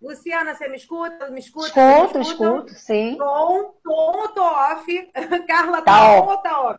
Luciana, 0.00 0.54
você 0.54 0.68
me 0.68 0.76
escuta? 0.76 1.30
Me 1.30 1.40
escuta? 1.40 1.66
Escuto, 1.68 2.20
escuto, 2.20 2.74
sim. 2.74 3.16
Tom, 3.16 3.74
tom 3.82 4.28
tô 4.28 4.42
off? 4.42 5.12
Carla, 5.46 5.82
tá, 5.82 6.20
ou 6.20 6.36
tá 6.38 6.60
off? 6.62 6.78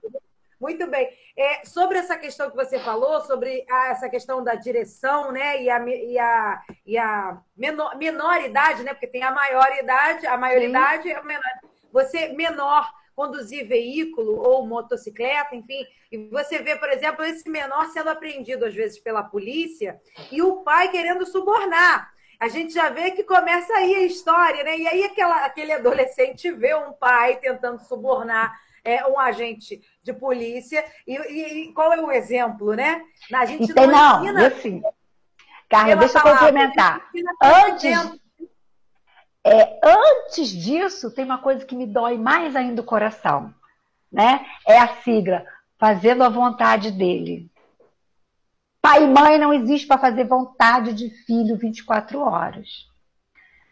Muito 0.59 0.87
bem. 0.87 1.09
É, 1.37 1.65
sobre 1.65 1.97
essa 1.97 2.17
questão 2.17 2.49
que 2.49 2.55
você 2.55 2.79
falou, 2.79 3.21
sobre 3.21 3.65
a, 3.69 3.87
essa 3.89 4.09
questão 4.09 4.43
da 4.43 4.55
direção, 4.55 5.31
né? 5.31 5.63
E 5.63 5.69
a, 5.69 5.87
e 5.87 6.19
a, 6.19 6.61
e 6.85 6.97
a 6.97 7.37
menor, 7.55 7.95
menor 7.97 8.41
idade, 8.41 8.83
né? 8.83 8.93
Porque 8.93 9.07
tem 9.07 9.23
a 9.23 9.31
maior 9.31 9.69
idade, 9.77 10.27
a 10.27 10.37
maioridade 10.37 11.07
e 11.07 11.13
a 11.13 11.23
menor. 11.23 11.43
Você 11.93 12.29
menor 12.29 12.89
conduzir 13.19 13.67
veículo 13.67 14.39
ou 14.39 14.65
motocicleta, 14.65 15.53
enfim, 15.53 15.85
e 16.09 16.29
você 16.29 16.59
vê, 16.59 16.77
por 16.77 16.89
exemplo, 16.89 17.25
esse 17.25 17.49
menor 17.49 17.87
sendo 17.87 18.09
apreendido 18.09 18.63
às 18.63 18.73
vezes 18.73 18.97
pela 18.97 19.23
polícia 19.23 19.99
e 20.31 20.41
o 20.41 20.63
pai 20.63 20.89
querendo 20.89 21.25
subornar 21.25 22.13
a 22.39 22.47
gente 22.47 22.73
já 22.73 22.87
vê 22.87 23.11
que 23.11 23.21
começa 23.21 23.73
aí 23.73 23.93
a 23.95 24.05
história, 24.05 24.63
né? 24.63 24.77
E 24.77 24.87
aí 24.87 25.03
aquela, 25.03 25.45
aquele 25.45 25.73
adolescente 25.73 26.49
vê 26.49 26.73
um 26.73 26.93
pai 26.93 27.35
tentando 27.35 27.81
subornar 27.81 28.57
é, 28.81 29.05
um 29.05 29.19
agente 29.19 29.81
de 30.01 30.13
polícia. 30.13 30.81
E, 31.05 31.17
e, 31.17 31.73
qual 31.73 31.91
é 31.91 31.99
o 31.99 32.09
exemplo, 32.09 32.73
né? 32.73 33.01
A 33.33 33.45
gente 33.45 33.69
então, 33.69 33.85
não, 33.85 34.23
ensina... 34.23 34.47
assim, 34.47 34.81
Carla, 35.67 35.97
deixa 35.97 36.17
eu 36.17 36.23
complementar. 36.23 37.09
Antes, 37.43 38.21
é, 39.45 39.79
antes 39.83 40.49
disso, 40.49 41.11
tem 41.11 41.25
uma 41.25 41.37
coisa 41.37 41.65
que 41.65 41.75
me 41.75 41.85
dói 41.85 42.17
mais 42.17 42.55
ainda 42.55 42.81
o 42.81 42.85
coração, 42.85 43.53
né? 44.11 44.45
É 44.67 44.77
a 44.77 45.01
sigla, 45.01 45.45
fazendo 45.77 46.23
a 46.23 46.29
vontade 46.29 46.91
dele. 46.91 47.49
Pai 48.81 49.03
e 49.03 49.07
mãe 49.07 49.37
não 49.37 49.53
existe 49.53 49.87
para 49.87 49.97
fazer 49.97 50.25
vontade 50.25 50.93
de 50.93 51.09
filho 51.25 51.57
24 51.57 52.19
horas. 52.19 52.87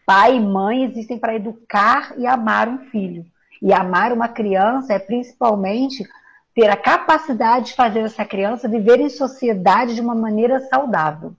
Pai 0.06 0.36
e 0.36 0.40
mãe 0.40 0.84
existem 0.84 1.18
para 1.18 1.34
educar 1.34 2.14
e 2.18 2.26
amar 2.26 2.68
um 2.68 2.90
filho. 2.90 3.26
E 3.60 3.72
amar 3.72 4.12
uma 4.12 4.28
criança 4.28 4.94
é 4.94 4.98
principalmente 4.98 6.04
ter 6.54 6.68
a 6.70 6.76
capacidade 6.76 7.66
de 7.66 7.74
fazer 7.74 8.00
essa 8.00 8.24
criança 8.24 8.68
viver 8.68 9.00
em 9.00 9.08
sociedade 9.08 9.94
de 9.94 10.00
uma 10.00 10.14
maneira 10.14 10.60
saudável. 10.60 11.34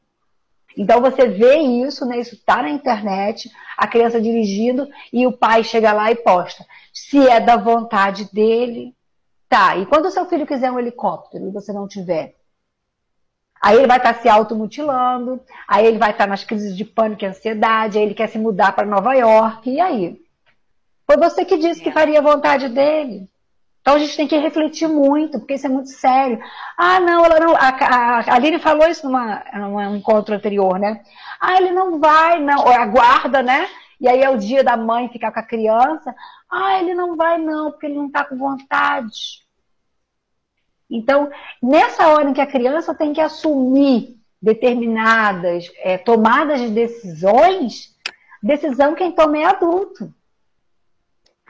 Então 0.80 1.02
você 1.02 1.28
vê 1.28 1.58
isso, 1.58 2.06
né? 2.06 2.20
Isso 2.20 2.36
está 2.36 2.62
na 2.62 2.70
internet, 2.70 3.52
a 3.78 3.86
criança 3.86 4.22
dirigindo 4.22 4.88
e 5.12 5.28
o 5.28 5.32
pai 5.34 5.62
chega 5.62 5.92
lá 5.92 6.10
e 6.10 6.16
posta. 6.16 6.66
Se 6.94 7.28
é 7.28 7.38
da 7.38 7.58
vontade 7.58 8.30
dele, 8.32 8.96
tá. 9.50 9.76
E 9.76 9.86
quando 9.86 10.06
o 10.06 10.12
seu 10.12 10.26
filho 10.26 10.48
quiser 10.48 10.72
um 10.72 10.80
helicóptero 10.80 11.50
e 11.50 11.52
você 11.52 11.74
não 11.74 11.86
tiver, 11.86 12.34
Aí 13.62 13.76
ele 13.76 13.88
vai 13.88 13.98
estar 13.98 14.14
tá 14.14 14.22
se 14.22 14.30
automutilando, 14.30 15.42
aí 15.68 15.86
ele 15.86 15.98
vai 15.98 16.12
estar 16.12 16.24
tá 16.24 16.30
nas 16.30 16.46
crises 16.46 16.78
de 16.78 16.86
pânico 16.86 17.26
e 17.26 17.28
ansiedade, 17.28 17.98
aí 17.98 18.06
ele 18.06 18.14
quer 18.14 18.30
se 18.30 18.40
mudar 18.40 18.72
para 18.72 18.88
Nova 18.88 19.14
York, 19.16 19.70
e 19.70 19.82
aí? 19.82 20.22
Foi 21.06 21.18
você 21.18 21.44
que 21.44 21.58
disse 21.58 21.82
que 21.82 21.92
faria 21.92 22.22
vontade 22.22 22.70
dele. 22.70 23.30
Então 23.90 23.98
a 23.98 24.06
gente 24.06 24.18
tem 24.18 24.28
que 24.28 24.38
refletir 24.38 24.88
muito, 24.88 25.40
porque 25.40 25.56
isso 25.56 25.66
é 25.66 25.70
muito 25.70 25.90
sério. 25.90 26.40
Ah, 26.78 27.00
não, 27.00 27.26
ela 27.26 27.40
não. 27.40 27.56
A, 27.56 27.70
a, 27.70 28.20
a 28.20 28.36
Aline 28.36 28.60
falou 28.60 28.88
isso 28.88 29.04
numa, 29.08 29.44
num 29.52 29.96
encontro 29.96 30.36
anterior, 30.36 30.78
né? 30.78 31.02
Ah, 31.42 31.58
ele 31.58 31.72
não 31.72 32.00
vai, 32.00 32.40
não. 32.40 32.68
Aguarda, 32.68 33.42
né? 33.42 33.68
E 34.00 34.08
aí 34.08 34.22
é 34.22 34.30
o 34.30 34.38
dia 34.38 34.64
da 34.64 34.78
mãe 34.78 35.10
ficar 35.10 35.32
com 35.32 35.40
a 35.40 35.44
criança. 35.44 36.14
Ah, 36.48 36.80
ele 36.80 36.94
não 36.94 37.16
vai, 37.16 37.40
não, 37.40 37.72
porque 37.72 37.88
ele 37.88 37.96
não 37.96 38.06
está 38.06 38.24
com 38.24 38.38
vontade. 38.38 39.44
Então, 40.88 41.32
nessa 41.60 42.10
hora 42.10 42.30
em 42.30 42.34
que 42.34 42.42
a 42.42 42.46
criança 42.46 42.94
tem 42.94 43.12
que 43.12 43.22
assumir 43.22 44.20
determinadas 44.40 45.68
é, 45.80 45.98
tomadas 45.98 46.62
de 46.62 46.70
decisões, 46.70 47.96
decisão 48.44 48.94
quem 48.94 49.12
toma 49.12 49.40
é 49.40 49.46
adulto. 49.46 50.14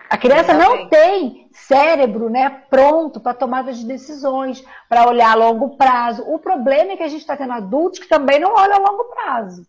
A 0.10 0.18
criança 0.18 0.54
não 0.56 0.90
tem 0.90 1.48
cérebro 1.52 2.30
né, 2.30 2.50
pronto 2.68 3.20
para 3.20 3.36
tomada 3.36 3.72
de 3.72 3.86
decisões, 3.86 4.66
para 4.88 5.08
olhar 5.08 5.32
a 5.32 5.36
longo 5.36 5.78
prazo. 5.78 6.24
O 6.24 6.40
problema 6.40 6.94
é 6.94 6.98
que 6.98 7.04
a 7.04 7.08
gente 7.08 7.22
está 7.22 7.38
tendo 7.38 7.54
adultos 7.54 8.00
que 8.00 8.08
também 8.08 8.40
não 8.40 8.54
olham 8.54 8.76
a 8.76 8.90
longo 8.90 9.04
prazo. 9.06 9.68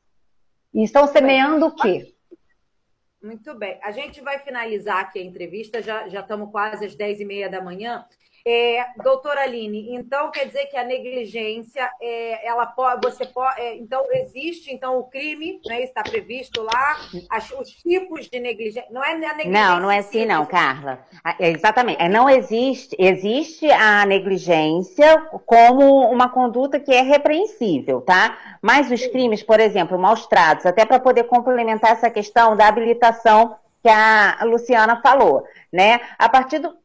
E 0.73 0.83
estão 0.83 1.07
semeando 1.07 1.67
o 1.67 1.75
quê? 1.75 2.15
Muito 3.23 3.55
bem. 3.55 3.79
A 3.83 3.91
gente 3.91 4.23
vai 4.23 4.39
finalizar 4.39 5.01
aqui 5.01 5.19
a 5.19 5.25
entrevista, 5.25 5.83
já, 5.83 6.09
já 6.09 6.21
estamos 6.21 6.51
quase 6.51 6.87
às 6.87 6.95
10 6.95 7.21
e 7.21 7.25
meia 7.27 7.51
da 7.51 7.61
manhã. 7.61 8.07
É, 8.47 8.87
doutora 9.03 9.43
Aline, 9.43 9.95
então 9.95 10.31
quer 10.31 10.47
dizer 10.47 10.67
que 10.67 10.77
a 10.77 10.85
negligência, 10.85 11.91
é, 12.01 12.47
ela 12.47 12.67
pode, 12.67 13.07
você 13.07 13.27
pode, 13.27 13.61
é, 13.61 13.77
então 13.77 14.05
existe 14.13 14.73
então 14.73 14.99
o 14.99 15.05
crime, 15.05 15.61
né, 15.67 15.83
está 15.83 16.03
previsto 16.03 16.63
lá, 16.63 16.97
as, 17.31 17.51
os 17.51 17.69
tipos 17.71 18.29
de 18.29 18.41
negligência, 18.41 18.87
não 18.91 19.05
é 19.05 19.13
a 19.13 19.19
negligência. 19.19 19.51
Não, 19.51 19.81
não 19.81 19.91
é 19.91 19.99
assim 19.99 20.25
não, 20.25 20.47
Carla. 20.47 21.05
É, 21.39 21.51
exatamente, 21.51 22.01
é, 22.01 22.09
não 22.09 22.29
existe, 22.29 22.97
existe 22.99 23.71
a 23.71 24.07
negligência 24.07 25.21
como 25.45 26.11
uma 26.11 26.29
conduta 26.29 26.81
que 26.81 26.93
é 26.93 27.03
repreensível, 27.03 28.01
tá? 28.01 28.39
Mas 28.63 28.91
os 28.91 29.07
crimes, 29.07 29.43
por 29.43 29.61
exemplo, 29.61 29.99
maus 29.99 30.27
tratos, 30.27 30.67
até 30.67 30.85
para 30.85 30.99
poder 30.99 31.25
complementar 31.25 31.93
essa 31.93 32.11
questão 32.11 32.57
da 32.57 32.69
habilitação 32.69 33.57
que 33.83 33.89
a 33.89 34.39
Luciana 34.45 35.01
falou, 35.03 35.45
né? 35.73 36.01
A 36.19 36.29
partir 36.29 36.59
do 36.59 36.79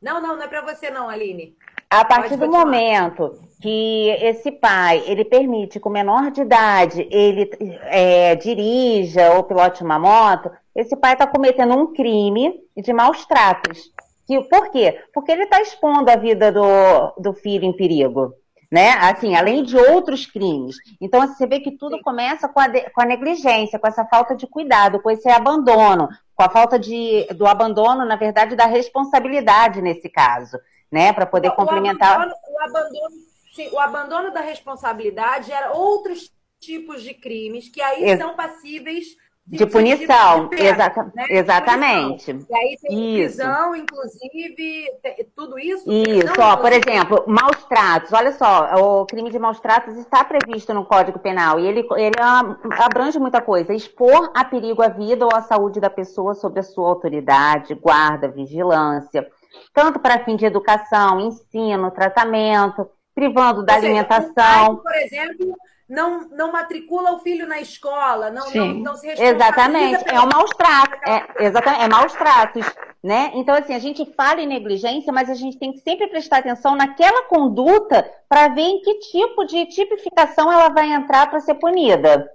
não, 0.00 0.20
não, 0.20 0.36
não 0.36 0.42
é 0.42 0.48
para 0.48 0.62
você 0.62 0.90
não, 0.90 1.08
Aline. 1.08 1.56
A 1.88 2.04
partir 2.04 2.36
do 2.36 2.48
momento 2.48 3.38
que 3.60 4.08
esse 4.20 4.50
pai 4.50 5.02
ele 5.06 5.24
permite 5.24 5.78
que 5.78 5.88
o 5.88 5.90
menor 5.90 6.30
de 6.30 6.42
idade 6.42 7.06
ele 7.10 7.48
é, 7.84 8.34
dirija 8.34 9.32
ou 9.34 9.44
pilote 9.44 9.82
uma 9.82 9.98
moto, 9.98 10.50
esse 10.74 10.96
pai 10.96 11.12
está 11.12 11.26
cometendo 11.26 11.74
um 11.74 11.92
crime 11.92 12.60
de 12.76 12.92
maus 12.92 13.24
tratos. 13.24 13.90
Que, 14.26 14.42
por 14.42 14.70
quê? 14.70 15.00
Porque 15.14 15.30
ele 15.30 15.44
está 15.44 15.60
expondo 15.60 16.10
a 16.10 16.16
vida 16.16 16.50
do, 16.50 17.12
do 17.18 17.32
filho 17.32 17.64
em 17.64 17.76
perigo 17.76 18.34
né? 18.70 18.90
Assim, 19.00 19.34
além 19.34 19.62
de 19.62 19.76
outros 19.76 20.26
crimes. 20.26 20.76
Então, 21.00 21.22
assim, 21.22 21.34
você 21.34 21.46
vê 21.46 21.60
que 21.60 21.72
tudo 21.72 22.00
começa 22.02 22.48
com 22.48 22.60
a, 22.60 22.68
de, 22.68 22.80
com 22.90 23.00
a 23.00 23.06
negligência, 23.06 23.78
com 23.78 23.86
essa 23.86 24.04
falta 24.04 24.34
de 24.34 24.46
cuidado, 24.46 25.00
com 25.00 25.10
esse 25.10 25.28
abandono, 25.28 26.08
com 26.36 26.42
a 26.42 26.50
falta 26.50 26.78
de, 26.78 27.26
do 27.34 27.46
abandono, 27.46 28.04
na 28.04 28.14
verdade, 28.14 28.54
da 28.54 28.66
responsabilidade 28.66 29.80
nesse 29.80 30.06
caso, 30.08 30.58
né? 30.92 31.10
Para 31.10 31.24
poder 31.24 31.48
o 31.48 31.54
complementar. 31.54 32.16
Abandono, 32.16 32.34
o, 32.46 32.60
abandono, 32.60 33.16
sim, 33.54 33.68
o 33.72 33.80
abandono 33.80 34.30
da 34.30 34.40
responsabilidade 34.42 35.50
era 35.50 35.72
outros 35.72 36.30
tipos 36.60 37.02
de 37.02 37.14
crimes 37.14 37.70
que 37.70 37.80
aí 37.80 38.04
Ex 38.04 38.18
são 38.18 38.36
passíveis 38.36 39.16
de, 39.46 39.58
de 39.58 39.66
punição, 39.66 40.48
de 40.48 40.60
exata, 40.60 41.04
né? 41.14 41.24
exatamente. 41.30 42.32
E 42.32 42.56
aí 42.56 42.76
tem 42.82 43.20
isso. 43.20 43.36
prisão, 43.36 43.76
inclusive, 43.76 44.86
tudo 45.36 45.56
isso? 45.56 45.88
Isso, 45.88 46.34
ó, 46.40 46.56
por 46.56 46.72
exemplo, 46.72 47.22
maus 47.28 47.64
tratos. 47.64 48.12
Olha 48.12 48.32
só, 48.32 48.74
o 48.74 49.06
crime 49.06 49.30
de 49.30 49.38
maus 49.38 49.60
tratos 49.60 49.96
está 49.98 50.24
previsto 50.24 50.74
no 50.74 50.84
Código 50.84 51.20
Penal 51.20 51.60
e 51.60 51.66
ele, 51.66 51.86
ele 51.96 52.16
abrange 52.76 53.20
muita 53.20 53.40
coisa. 53.40 53.72
Expor 53.72 54.32
a 54.34 54.44
perigo 54.44 54.82
a 54.82 54.88
vida 54.88 55.24
ou 55.24 55.32
a 55.32 55.42
saúde 55.42 55.78
da 55.78 55.90
pessoa 55.90 56.34
sobre 56.34 56.58
a 56.58 56.64
sua 56.64 56.88
autoridade, 56.88 57.74
guarda, 57.74 58.26
vigilância, 58.26 59.24
tanto 59.72 60.00
para 60.00 60.24
fim 60.24 60.34
de 60.34 60.44
educação, 60.44 61.20
ensino, 61.20 61.92
tratamento, 61.92 62.90
privando 63.16 63.64
da 63.64 63.74
seja, 63.74 63.86
alimentação. 63.86 64.72
Um 64.72 64.76
pai, 64.76 64.92
por 64.92 64.94
exemplo, 64.94 65.56
não, 65.88 66.28
não 66.28 66.52
matricula 66.52 67.12
o 67.12 67.18
filho 67.20 67.46
na 67.46 67.58
escola, 67.58 68.30
não, 68.30 68.52
não, 68.52 68.74
não 68.74 68.94
se 68.94 69.08
Exatamente, 69.08 70.04
é 70.06 70.20
um 70.20 70.26
maus 70.26 70.50
tratos, 70.50 70.98
é, 71.06 71.46
exatamente, 71.46 71.82
é 71.82 71.88
maus 71.88 72.12
tratos, 72.12 72.66
né? 73.02 73.30
Então, 73.34 73.54
assim, 73.54 73.74
a 73.74 73.78
gente 73.78 74.04
fala 74.14 74.42
em 74.42 74.46
negligência, 74.46 75.12
mas 75.12 75.30
a 75.30 75.34
gente 75.34 75.58
tem 75.58 75.72
que 75.72 75.78
sempre 75.78 76.08
prestar 76.08 76.38
atenção 76.38 76.76
naquela 76.76 77.22
conduta 77.22 78.08
para 78.28 78.48
ver 78.48 78.62
em 78.62 78.82
que 78.82 78.98
tipo 78.98 79.46
de 79.46 79.64
tipificação 79.66 80.52
ela 80.52 80.68
vai 80.68 80.92
entrar 80.92 81.30
para 81.30 81.40
ser 81.40 81.54
punida. 81.54 82.30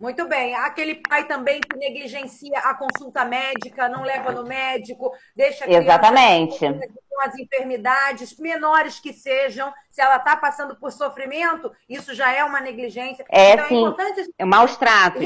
Muito 0.00 0.26
bem. 0.26 0.54
Aquele 0.54 0.94
pai 0.94 1.26
também 1.26 1.60
que 1.60 1.76
negligencia 1.76 2.58
a 2.60 2.74
consulta 2.74 3.22
médica, 3.22 3.86
não 3.86 4.02
leva 4.02 4.32
no 4.32 4.44
médico, 4.44 5.14
deixa 5.36 5.66
a 5.66 5.70
Exatamente. 5.70 6.58
com 6.58 7.20
as 7.20 7.38
enfermidades, 7.38 8.38
menores 8.38 8.98
que 8.98 9.12
sejam, 9.12 9.70
se 9.90 10.00
ela 10.00 10.16
está 10.16 10.34
passando 10.36 10.74
por 10.74 10.90
sofrimento, 10.90 11.70
isso 11.86 12.14
já 12.14 12.32
é 12.32 12.42
uma 12.42 12.60
negligência. 12.60 13.26
É, 13.28 13.52
então, 13.52 13.64
é 13.64 13.68
sim. 13.68 13.74
É 13.74 13.78
importante... 13.78 14.34
É 14.38 14.44
maus 14.46 14.76
tratos. 14.78 15.22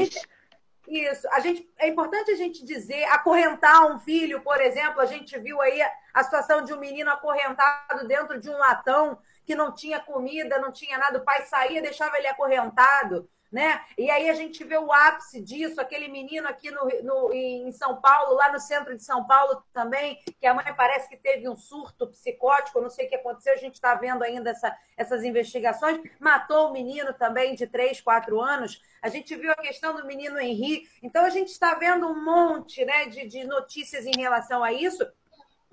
Isso. 0.87 1.27
A 1.31 1.39
gente, 1.39 1.67
é 1.79 1.87
importante 1.87 2.29
a 2.29 2.35
gente 2.35 2.63
dizer, 2.63 3.05
acorrentar 3.05 3.87
um 3.87 3.97
filho, 3.97 4.41
por 4.41 4.59
exemplo, 4.59 4.99
a 4.99 5.05
gente 5.05 5.39
viu 5.39 5.59
aí 5.61 5.81
a 6.13 6.23
situação 6.23 6.63
de 6.63 6.73
um 6.73 6.79
menino 6.79 7.09
acorrentado 7.09 8.05
dentro 8.07 8.39
de 8.39 8.49
um 8.49 8.57
latão 8.57 9.17
que 9.45 9.55
não 9.55 9.73
tinha 9.73 9.99
comida, 9.99 10.59
não 10.59 10.71
tinha 10.71 10.97
nada, 10.97 11.17
o 11.17 11.23
pai 11.23 11.43
saía, 11.43 11.81
deixava 11.81 12.17
ele 12.17 12.27
acorrentado 12.27 13.27
né? 13.51 13.81
E 13.97 14.09
aí 14.09 14.29
a 14.29 14.33
gente 14.33 14.63
vê 14.63 14.77
o 14.77 14.91
ápice 14.91 15.41
disso, 15.41 15.79
aquele 15.79 16.07
menino 16.07 16.47
aqui 16.47 16.71
no, 16.71 16.87
no, 17.03 17.33
em 17.33 17.71
São 17.71 17.99
Paulo, 18.01 18.35
lá 18.35 18.51
no 18.51 18.59
centro 18.59 18.95
de 18.95 19.03
São 19.03 19.25
Paulo 19.25 19.63
também, 19.73 20.19
que 20.39 20.45
a 20.45 20.53
mãe 20.53 20.73
parece 20.75 21.09
que 21.09 21.17
teve 21.17 21.47
um 21.47 21.55
surto 21.55 22.07
psicótico, 22.07 22.81
não 22.81 22.89
sei 22.89 23.05
o 23.05 23.09
que 23.09 23.15
aconteceu, 23.15 23.53
a 23.53 23.57
gente 23.57 23.75
está 23.75 23.95
vendo 23.95 24.23
ainda 24.23 24.49
essa, 24.49 24.75
essas 24.97 25.23
investigações, 25.23 26.01
matou 26.19 26.69
o 26.69 26.73
menino 26.73 27.13
também 27.13 27.55
de 27.55 27.67
3, 27.67 28.01
4 28.01 28.41
anos, 28.41 28.81
a 29.01 29.09
gente 29.09 29.35
viu 29.35 29.51
a 29.51 29.55
questão 29.55 29.95
do 29.95 30.05
menino 30.05 30.39
Henri, 30.39 30.87
então 31.01 31.23
a 31.23 31.29
gente 31.29 31.49
está 31.49 31.75
vendo 31.75 32.07
um 32.07 32.23
monte 32.23 32.83
né, 32.83 33.05
de, 33.05 33.27
de 33.27 33.43
notícias 33.45 34.05
em 34.05 34.17
relação 34.17 34.63
a 34.63 34.73
isso, 34.73 35.05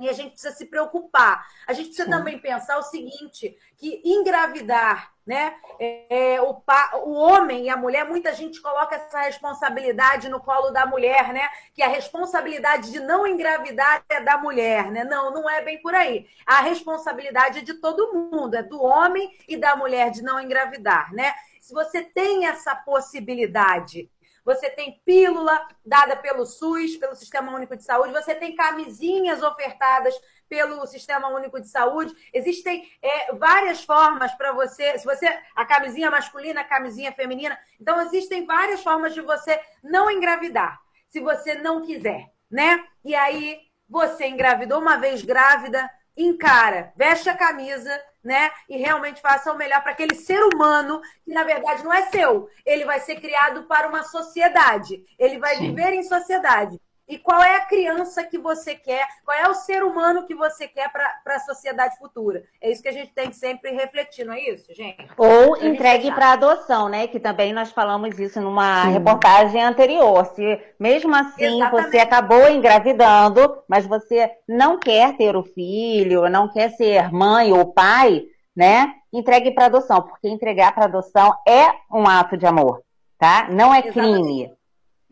e 0.00 0.08
a 0.08 0.12
gente 0.12 0.32
precisa 0.32 0.54
se 0.54 0.66
preocupar. 0.66 1.46
A 1.66 1.72
gente 1.72 1.86
precisa 1.86 2.06
Sim. 2.06 2.10
também 2.10 2.38
pensar 2.38 2.78
o 2.78 2.82
seguinte: 2.82 3.56
que 3.76 4.02
engravidar, 4.04 5.12
né? 5.26 5.54
É, 5.78 6.40
o, 6.40 6.54
pa, 6.54 6.92
o 7.04 7.12
homem 7.12 7.66
e 7.66 7.70
a 7.70 7.76
mulher, 7.76 8.04
muita 8.04 8.34
gente 8.34 8.60
coloca 8.60 8.96
essa 8.96 9.20
responsabilidade 9.22 10.28
no 10.28 10.40
colo 10.40 10.70
da 10.70 10.86
mulher, 10.86 11.32
né? 11.32 11.48
Que 11.74 11.82
a 11.82 11.88
responsabilidade 11.88 12.90
de 12.90 13.00
não 13.00 13.26
engravidar 13.26 14.04
é 14.08 14.20
da 14.20 14.36
mulher, 14.38 14.90
né? 14.90 15.04
Não, 15.04 15.32
não 15.32 15.48
é 15.48 15.62
bem 15.62 15.80
por 15.80 15.94
aí. 15.94 16.26
A 16.46 16.60
responsabilidade 16.60 17.60
é 17.60 17.62
de 17.62 17.74
todo 17.74 18.12
mundo, 18.12 18.54
é 18.54 18.62
do 18.62 18.82
homem 18.82 19.30
e 19.46 19.56
da 19.56 19.76
mulher 19.76 20.10
de 20.10 20.22
não 20.22 20.40
engravidar, 20.40 21.12
né? 21.12 21.32
Se 21.60 21.72
você 21.72 22.02
tem 22.02 22.46
essa 22.46 22.74
possibilidade 22.74 24.10
você 24.44 24.70
tem 24.70 25.00
pílula 25.04 25.66
dada 25.84 26.16
pelo 26.16 26.44
SUS, 26.44 26.96
pelo 26.96 27.14
Sistema 27.14 27.54
Único 27.54 27.76
de 27.76 27.84
Saúde, 27.84 28.12
você 28.12 28.34
tem 28.34 28.54
camisinhas 28.54 29.42
ofertadas 29.42 30.14
pelo 30.48 30.86
Sistema 30.86 31.28
Único 31.28 31.60
de 31.60 31.68
Saúde. 31.68 32.14
Existem 32.32 32.86
é, 33.00 33.32
várias 33.34 33.84
formas 33.84 34.32
para 34.34 34.52
você, 34.52 34.98
se 34.98 35.04
você 35.04 35.26
a 35.56 35.64
camisinha 35.64 36.10
masculina, 36.10 36.60
a 36.60 36.64
camisinha 36.64 37.12
feminina. 37.12 37.58
Então 37.80 38.00
existem 38.02 38.44
várias 38.44 38.82
formas 38.82 39.14
de 39.14 39.20
você 39.20 39.58
não 39.82 40.10
engravidar, 40.10 40.78
se 41.08 41.20
você 41.20 41.54
não 41.54 41.82
quiser, 41.82 42.30
né? 42.50 42.84
E 43.04 43.14
aí 43.14 43.60
você 43.88 44.26
engravidou 44.26 44.80
uma 44.80 44.96
vez 44.96 45.22
grávida, 45.22 45.90
encara, 46.16 46.92
veste 46.96 47.28
a 47.28 47.36
camisa, 47.36 47.98
né? 48.22 48.50
E 48.68 48.76
realmente 48.76 49.20
faça 49.20 49.52
o 49.52 49.56
melhor 49.56 49.82
para 49.82 49.92
aquele 49.92 50.14
ser 50.14 50.40
humano 50.42 51.00
que 51.24 51.32
na 51.32 51.44
verdade 51.44 51.82
não 51.82 51.92
é 51.92 52.02
seu. 52.10 52.48
Ele 52.64 52.84
vai 52.84 53.00
ser 53.00 53.16
criado 53.20 53.64
para 53.64 53.88
uma 53.88 54.04
sociedade. 54.04 55.04
Ele 55.18 55.38
vai 55.38 55.56
Sim. 55.56 55.68
viver 55.68 55.92
em 55.92 56.02
sociedade 56.02 56.80
e 57.12 57.18
qual 57.18 57.42
é 57.42 57.56
a 57.56 57.66
criança 57.66 58.24
que 58.24 58.38
você 58.38 58.74
quer, 58.74 59.06
qual 59.22 59.36
é 59.36 59.46
o 59.46 59.52
ser 59.52 59.82
humano 59.82 60.24
que 60.24 60.34
você 60.34 60.66
quer 60.66 60.90
para 60.90 61.36
a 61.36 61.40
sociedade 61.40 61.98
futura. 61.98 62.42
É 62.58 62.70
isso 62.70 62.82
que 62.82 62.88
a 62.88 62.92
gente 62.92 63.12
tem 63.12 63.28
que 63.28 63.36
sempre 63.36 63.70
refletir, 63.70 64.24
não 64.24 64.32
é 64.32 64.40
isso, 64.48 64.74
gente? 64.74 65.06
Ou 65.18 65.58
entregue 65.58 66.10
para 66.10 66.32
adoção, 66.32 66.88
né? 66.88 67.06
Que 67.06 67.20
também 67.20 67.52
nós 67.52 67.70
falamos 67.70 68.18
isso 68.18 68.40
numa 68.40 68.86
Sim. 68.86 68.92
reportagem 68.92 69.62
anterior. 69.62 70.24
Se 70.34 70.58
mesmo 70.80 71.14
assim 71.14 71.56
Exatamente. 71.56 71.90
você 71.90 71.98
acabou 71.98 72.48
engravidando, 72.48 73.62
mas 73.68 73.86
você 73.86 74.30
não 74.48 74.78
quer 74.78 75.14
ter 75.18 75.36
o 75.36 75.42
filho, 75.42 76.30
não 76.30 76.48
quer 76.48 76.70
ser 76.70 77.12
mãe 77.12 77.52
ou 77.52 77.74
pai, 77.74 78.22
né? 78.56 78.94
Entregue 79.12 79.50
para 79.50 79.66
adoção, 79.66 80.00
porque 80.00 80.28
entregar 80.28 80.74
para 80.74 80.86
adoção 80.86 81.34
é 81.46 81.68
um 81.92 82.06
ato 82.06 82.38
de 82.38 82.46
amor, 82.46 82.80
tá? 83.18 83.48
Não 83.50 83.74
é 83.74 83.80
Exatamente. 83.80 84.22
crime. 84.22 84.61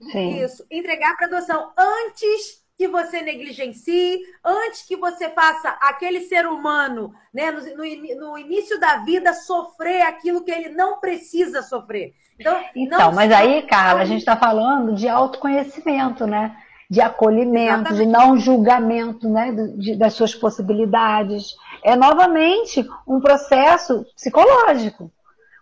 Sim. 0.00 0.42
Isso. 0.42 0.64
Entregar 0.70 1.16
para 1.16 1.26
adoção 1.26 1.72
antes 1.76 2.60
que 2.80 2.88
você 2.88 3.20
negligencie, 3.20 4.20
antes 4.42 4.82
que 4.86 4.96
você 4.96 5.28
faça 5.28 5.68
aquele 5.82 6.22
ser 6.22 6.46
humano, 6.46 7.12
né, 7.32 7.50
no, 7.50 7.60
no, 7.60 8.30
no 8.30 8.38
início 8.38 8.80
da 8.80 8.96
vida, 9.04 9.34
sofrer 9.34 10.00
aquilo 10.00 10.42
que 10.42 10.50
ele 10.50 10.70
não 10.70 10.98
precisa 10.98 11.60
sofrer. 11.60 12.14
Então, 12.38 12.58
então 12.74 13.12
mas 13.12 13.30
aí, 13.30 13.60
Carla, 13.66 14.00
a 14.00 14.04
gente 14.06 14.20
está 14.20 14.34
falando 14.34 14.94
de 14.94 15.06
autoconhecimento, 15.06 16.26
né? 16.26 16.56
De 16.88 17.02
acolhimento, 17.02 17.90
Exatamente. 17.90 17.96
de 17.98 18.06
não 18.06 18.38
julgamento 18.38 19.28
né? 19.28 19.52
De, 19.76 19.94
das 19.96 20.14
suas 20.14 20.34
possibilidades. 20.34 21.54
É 21.84 21.94
novamente 21.94 22.82
um 23.06 23.20
processo 23.20 24.06
psicológico. 24.16 25.12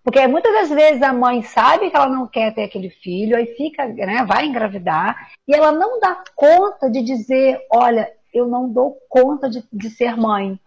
Porque 0.09 0.27
muitas 0.27 0.55
das 0.55 0.71
vezes 0.71 1.03
a 1.03 1.13
mãe 1.13 1.43
sabe 1.43 1.91
que 1.91 1.97
ela 1.97 2.09
não 2.09 2.27
quer 2.27 2.55
ter 2.55 2.63
aquele 2.63 2.89
filho, 2.89 3.37
aí 3.37 3.45
fica, 3.45 3.87
né, 3.87 4.25
vai 4.27 4.47
engravidar, 4.47 5.29
e 5.47 5.53
ela 5.53 5.71
não 5.71 6.01
dá 6.01 6.25
conta 6.35 6.89
de 6.89 7.03
dizer, 7.03 7.61
olha, 7.71 8.11
eu 8.33 8.49
não 8.49 8.73
dou 8.73 8.97
conta 9.07 9.51
de, 9.51 9.63
de 9.71 9.91
ser 9.91 10.17
mãe, 10.17 10.59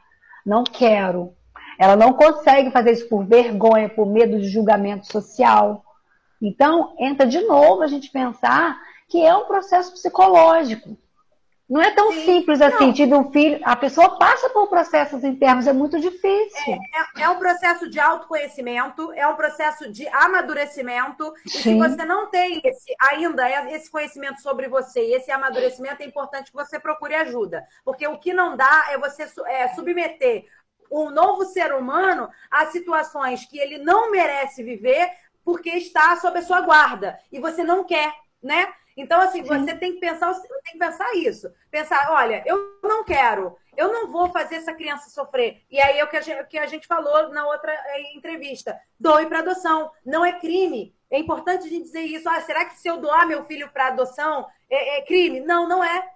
não 0.45 0.63
quero. 0.63 1.33
Ela 1.79 1.95
não 1.95 2.13
consegue 2.13 2.69
fazer 2.69 2.91
isso 2.91 3.09
por 3.09 3.25
vergonha, 3.25 3.89
por 3.89 4.05
medo 4.05 4.39
de 4.39 4.47
julgamento 4.47 5.11
social. 5.11 5.83
Então, 6.39 6.93
entra 6.99 7.25
de 7.25 7.41
novo 7.41 7.81
a 7.81 7.87
gente 7.87 8.11
pensar 8.11 8.79
que 9.09 9.25
é 9.25 9.35
um 9.35 9.45
processo 9.45 9.91
psicológico. 9.91 10.95
Não 11.71 11.81
é 11.81 11.89
tão 11.91 12.11
Sim, 12.11 12.25
simples 12.25 12.61
assim, 12.61 12.87
não. 12.87 12.93
tive 12.93 13.15
um 13.15 13.31
filho. 13.31 13.57
A 13.63 13.77
pessoa 13.77 14.17
passa 14.17 14.49
por 14.49 14.67
processos 14.67 15.23
internos, 15.23 15.67
é 15.67 15.71
muito 15.71 15.97
difícil. 16.01 16.73
É, 16.73 17.21
é, 17.21 17.23
é 17.23 17.29
um 17.29 17.39
processo 17.39 17.89
de 17.89 17.97
autoconhecimento, 17.97 19.13
é 19.13 19.25
um 19.25 19.37
processo 19.37 19.89
de 19.89 20.05
amadurecimento. 20.09 21.33
Sim. 21.47 21.59
E 21.59 21.61
se 21.61 21.77
você 21.77 22.03
não 22.03 22.29
tem 22.29 22.59
esse, 22.61 22.93
ainda 22.99 23.49
esse 23.71 23.89
conhecimento 23.89 24.41
sobre 24.41 24.67
você 24.67 24.99
e 24.99 25.13
esse 25.13 25.31
amadurecimento, 25.31 26.03
é 26.03 26.05
importante 26.05 26.51
que 26.51 26.57
você 26.57 26.77
procure 26.77 27.15
ajuda. 27.15 27.65
Porque 27.85 28.05
o 28.05 28.19
que 28.19 28.33
não 28.33 28.57
dá 28.57 28.87
é 28.89 28.97
você 28.97 29.25
é, 29.47 29.69
submeter 29.69 30.43
um 30.91 31.09
novo 31.09 31.45
ser 31.45 31.73
humano 31.73 32.29
a 32.51 32.65
situações 32.65 33.45
que 33.45 33.57
ele 33.57 33.77
não 33.77 34.11
merece 34.11 34.61
viver 34.61 35.09
porque 35.41 35.69
está 35.69 36.17
sob 36.17 36.37
a 36.37 36.41
sua 36.41 36.59
guarda. 36.59 37.17
E 37.31 37.39
você 37.39 37.63
não 37.63 37.85
quer, 37.85 38.13
né? 38.43 38.67
Então, 38.95 39.19
assim, 39.21 39.43
Sim. 39.43 39.47
você 39.47 39.75
tem 39.75 39.93
que 39.93 39.99
pensar, 39.99 40.33
tem 40.33 40.73
que 40.73 40.77
pensar 40.77 41.15
isso. 41.15 41.51
Pensar, 41.69 42.11
olha, 42.11 42.43
eu 42.45 42.79
não 42.83 43.03
quero, 43.03 43.57
eu 43.75 43.91
não 43.91 44.11
vou 44.11 44.29
fazer 44.29 44.55
essa 44.55 44.73
criança 44.73 45.09
sofrer. 45.09 45.63
E 45.69 45.79
aí 45.79 45.99
é 45.99 46.03
o 46.03 46.09
que 46.09 46.17
a 46.17 46.21
gente, 46.21 46.43
que 46.47 46.57
a 46.57 46.65
gente 46.65 46.87
falou 46.87 47.29
na 47.29 47.45
outra 47.47 47.71
é, 47.71 48.15
entrevista. 48.15 48.79
Doe 48.99 49.25
para 49.27 49.39
adoção. 49.39 49.91
Não 50.05 50.25
é 50.25 50.33
crime. 50.33 50.93
É 51.09 51.17
importante 51.17 51.65
a 51.65 51.69
gente 51.69 51.83
dizer 51.83 52.01
isso. 52.01 52.27
Ah, 52.29 52.41
será 52.41 52.65
que 52.65 52.77
se 52.77 52.87
eu 52.87 52.97
doar 52.97 53.27
meu 53.27 53.43
filho 53.45 53.69
para 53.71 53.87
adoção 53.87 54.47
é, 54.69 54.97
é, 54.97 55.01
crime? 55.03 55.39
Não, 55.39 55.67
não 55.67 55.83
é. 55.83 56.09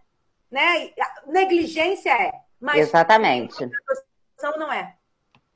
Né? 0.51 0.91
Negligência 1.25 2.11
é. 2.11 2.33
Mas 2.59 2.77
Exatamente. 2.77 3.63
Adoção 3.63 4.59
não 4.59 4.71
é. 4.71 4.95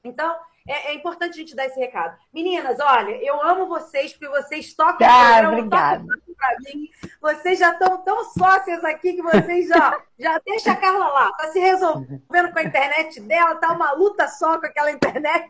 Então, 0.03 0.39
é, 0.69 0.91
é, 0.91 0.93
importante 0.93 1.31
a 1.31 1.37
gente 1.37 1.55
dar 1.55 1.65
esse 1.65 1.79
recado. 1.79 2.15
Meninas, 2.31 2.79
olha, 2.79 3.11
eu 3.23 3.41
amo 3.41 3.65
vocês, 3.65 4.13
porque 4.13 4.27
vocês 4.27 4.71
tocam 4.75 5.07
ah, 5.09 5.49
obrigada. 5.49 6.05
para 6.37 6.57
mim. 6.59 6.87
Vocês 7.19 7.57
já 7.57 7.71
estão 7.71 7.97
tão 8.03 8.23
sócias 8.25 8.83
aqui 8.83 9.13
que 9.13 9.21
vocês 9.23 9.67
já, 9.67 9.99
já 10.19 10.39
deixa 10.45 10.71
a 10.71 10.75
Carla 10.75 11.07
lá. 11.07 11.31
Tá 11.31 11.47
se 11.47 11.59
resolvendo 11.59 12.53
com 12.53 12.59
a 12.59 12.63
internet 12.63 13.19
dela, 13.21 13.55
tá 13.55 13.71
uma 13.71 13.93
luta 13.93 14.27
só 14.27 14.59
com 14.59 14.67
aquela 14.67 14.91
internet. 14.91 15.49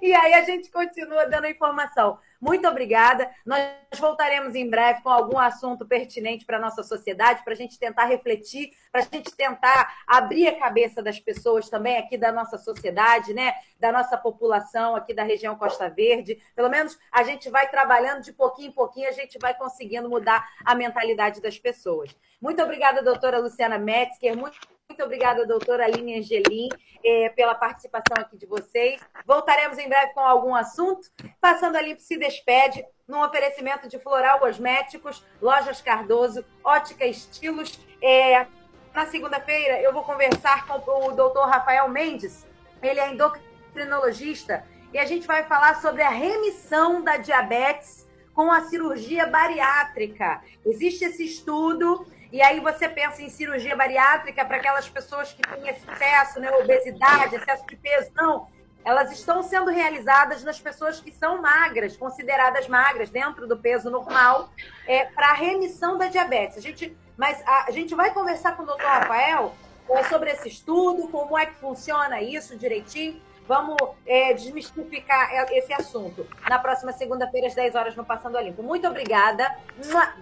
E 0.00 0.14
aí 0.14 0.34
a 0.34 0.44
gente 0.44 0.70
continua 0.70 1.26
dando 1.26 1.46
a 1.46 1.50
informação. 1.50 2.16
Muito 2.44 2.68
obrigada. 2.68 3.30
Nós 3.46 3.66
voltaremos 3.98 4.54
em 4.54 4.68
breve 4.68 5.00
com 5.00 5.08
algum 5.08 5.38
assunto 5.38 5.86
pertinente 5.86 6.44
para 6.44 6.58
a 6.58 6.60
nossa 6.60 6.82
sociedade, 6.82 7.42
para 7.42 7.54
a 7.54 7.56
gente 7.56 7.78
tentar 7.78 8.04
refletir, 8.04 8.70
para 8.92 9.00
a 9.00 9.04
gente 9.04 9.34
tentar 9.34 10.02
abrir 10.06 10.48
a 10.48 10.58
cabeça 10.58 11.02
das 11.02 11.18
pessoas 11.18 11.70
também 11.70 11.96
aqui 11.96 12.18
da 12.18 12.30
nossa 12.30 12.58
sociedade, 12.58 13.32
né? 13.32 13.54
Da 13.80 13.90
nossa 13.90 14.18
população 14.18 14.94
aqui 14.94 15.14
da 15.14 15.22
região 15.22 15.56
Costa 15.56 15.88
Verde. 15.88 16.38
Pelo 16.54 16.68
menos 16.68 16.98
a 17.10 17.22
gente 17.22 17.48
vai 17.48 17.66
trabalhando 17.66 18.20
de 18.20 18.34
pouquinho 18.34 18.68
em 18.68 18.72
pouquinho, 18.72 19.08
a 19.08 19.12
gente 19.12 19.38
vai 19.40 19.54
conseguindo 19.54 20.10
mudar 20.10 20.46
a 20.66 20.74
mentalidade 20.74 21.40
das 21.40 21.58
pessoas. 21.58 22.14
Muito 22.38 22.62
obrigada, 22.62 23.02
doutora 23.02 23.38
Luciana 23.38 23.78
Metzger. 23.78 24.36
Muito 24.36 24.58
muito 24.88 25.02
obrigada, 25.02 25.46
doutora 25.46 25.84
Aline 25.84 26.18
Angelim, 26.18 26.68
eh, 27.04 27.28
pela 27.30 27.54
participação 27.54 28.16
aqui 28.18 28.36
de 28.36 28.46
vocês. 28.46 29.00
Voltaremos 29.26 29.78
em 29.78 29.88
breve 29.88 30.12
com 30.12 30.20
algum 30.20 30.54
assunto. 30.54 31.08
Passando 31.40 31.76
ali, 31.76 31.98
se 31.98 32.16
despede 32.16 32.84
num 33.08 33.20
oferecimento 33.20 33.88
de 33.88 33.98
Floral 33.98 34.38
Cosméticos, 34.38 35.24
Lojas 35.40 35.80
Cardoso, 35.80 36.44
Ótica 36.62 37.04
Estilos. 37.06 37.80
Eh, 38.00 38.46
na 38.94 39.06
segunda-feira, 39.06 39.80
eu 39.80 39.92
vou 39.92 40.04
conversar 40.04 40.66
com 40.66 41.08
o 41.08 41.12
doutor 41.12 41.48
Rafael 41.48 41.88
Mendes. 41.88 42.46
Ele 42.80 43.00
é 43.00 43.10
endocrinologista 43.10 44.64
e 44.92 44.98
a 44.98 45.04
gente 45.04 45.26
vai 45.26 45.44
falar 45.44 45.80
sobre 45.80 46.02
a 46.02 46.10
remissão 46.10 47.02
da 47.02 47.16
diabetes 47.16 48.06
com 48.32 48.52
a 48.52 48.62
cirurgia 48.62 49.26
bariátrica. 49.26 50.42
Existe 50.64 51.04
esse 51.04 51.24
estudo 51.24 52.06
e 52.34 52.42
aí 52.42 52.58
você 52.58 52.88
pensa 52.88 53.22
em 53.22 53.30
cirurgia 53.30 53.76
bariátrica 53.76 54.44
para 54.44 54.56
aquelas 54.56 54.88
pessoas 54.88 55.32
que 55.32 55.40
têm 55.40 55.68
excesso, 55.68 56.40
né, 56.40 56.50
obesidade, 56.50 57.36
excesso 57.36 57.64
de 57.64 57.76
peso. 57.76 58.10
Não, 58.12 58.48
elas 58.84 59.12
estão 59.12 59.40
sendo 59.40 59.70
realizadas 59.70 60.42
nas 60.42 60.58
pessoas 60.58 60.98
que 60.98 61.12
são 61.12 61.40
magras, 61.40 61.96
consideradas 61.96 62.66
magras, 62.66 63.08
dentro 63.08 63.46
do 63.46 63.56
peso 63.56 63.88
normal, 63.88 64.48
é, 64.84 65.04
para 65.04 65.32
remissão 65.34 65.96
da 65.96 66.08
diabetes. 66.08 66.58
A 66.58 66.60
gente, 66.60 66.96
mas 67.16 67.40
a, 67.46 67.66
a, 67.68 67.70
gente 67.70 67.94
vai 67.94 68.12
conversar 68.12 68.56
com 68.56 68.64
o 68.64 68.66
doutor 68.66 68.84
Rafael 68.84 69.54
é, 69.88 70.02
sobre 70.02 70.32
esse 70.32 70.48
estudo, 70.48 71.06
como 71.06 71.38
é 71.38 71.46
que 71.46 71.54
funciona 71.54 72.20
isso 72.20 72.58
direitinho. 72.58 73.22
Vamos 73.46 73.76
é, 74.06 74.32
desmistificar 74.32 75.30
esse 75.52 75.72
assunto 75.72 76.26
na 76.48 76.58
próxima 76.58 76.92
segunda-feira, 76.92 77.46
às 77.46 77.54
10 77.54 77.74
horas, 77.74 77.96
no 77.96 78.04
Passando 78.04 78.38
a 78.38 78.42
Limpo. 78.42 78.62
Muito 78.62 78.86
obrigada. 78.86 79.54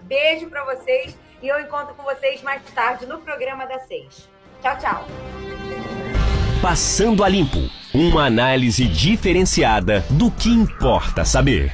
Beijo 0.03 0.49
para 0.49 0.63
vocês 0.65 1.17
e 1.41 1.47
eu 1.47 1.59
encontro 1.59 1.93
com 1.95 2.03
vocês 2.03 2.41
mais 2.41 2.61
tarde 2.73 3.05
no 3.05 3.19
programa 3.19 3.65
da 3.65 3.79
6. 3.79 4.29
Tchau, 4.61 4.77
tchau. 4.77 5.07
Passando 6.61 7.23
a 7.23 7.29
Limpo 7.29 7.59
uma 7.93 8.25
análise 8.25 8.85
diferenciada 8.87 10.03
do 10.09 10.31
que 10.31 10.49
importa 10.49 11.23
saber. 11.23 11.71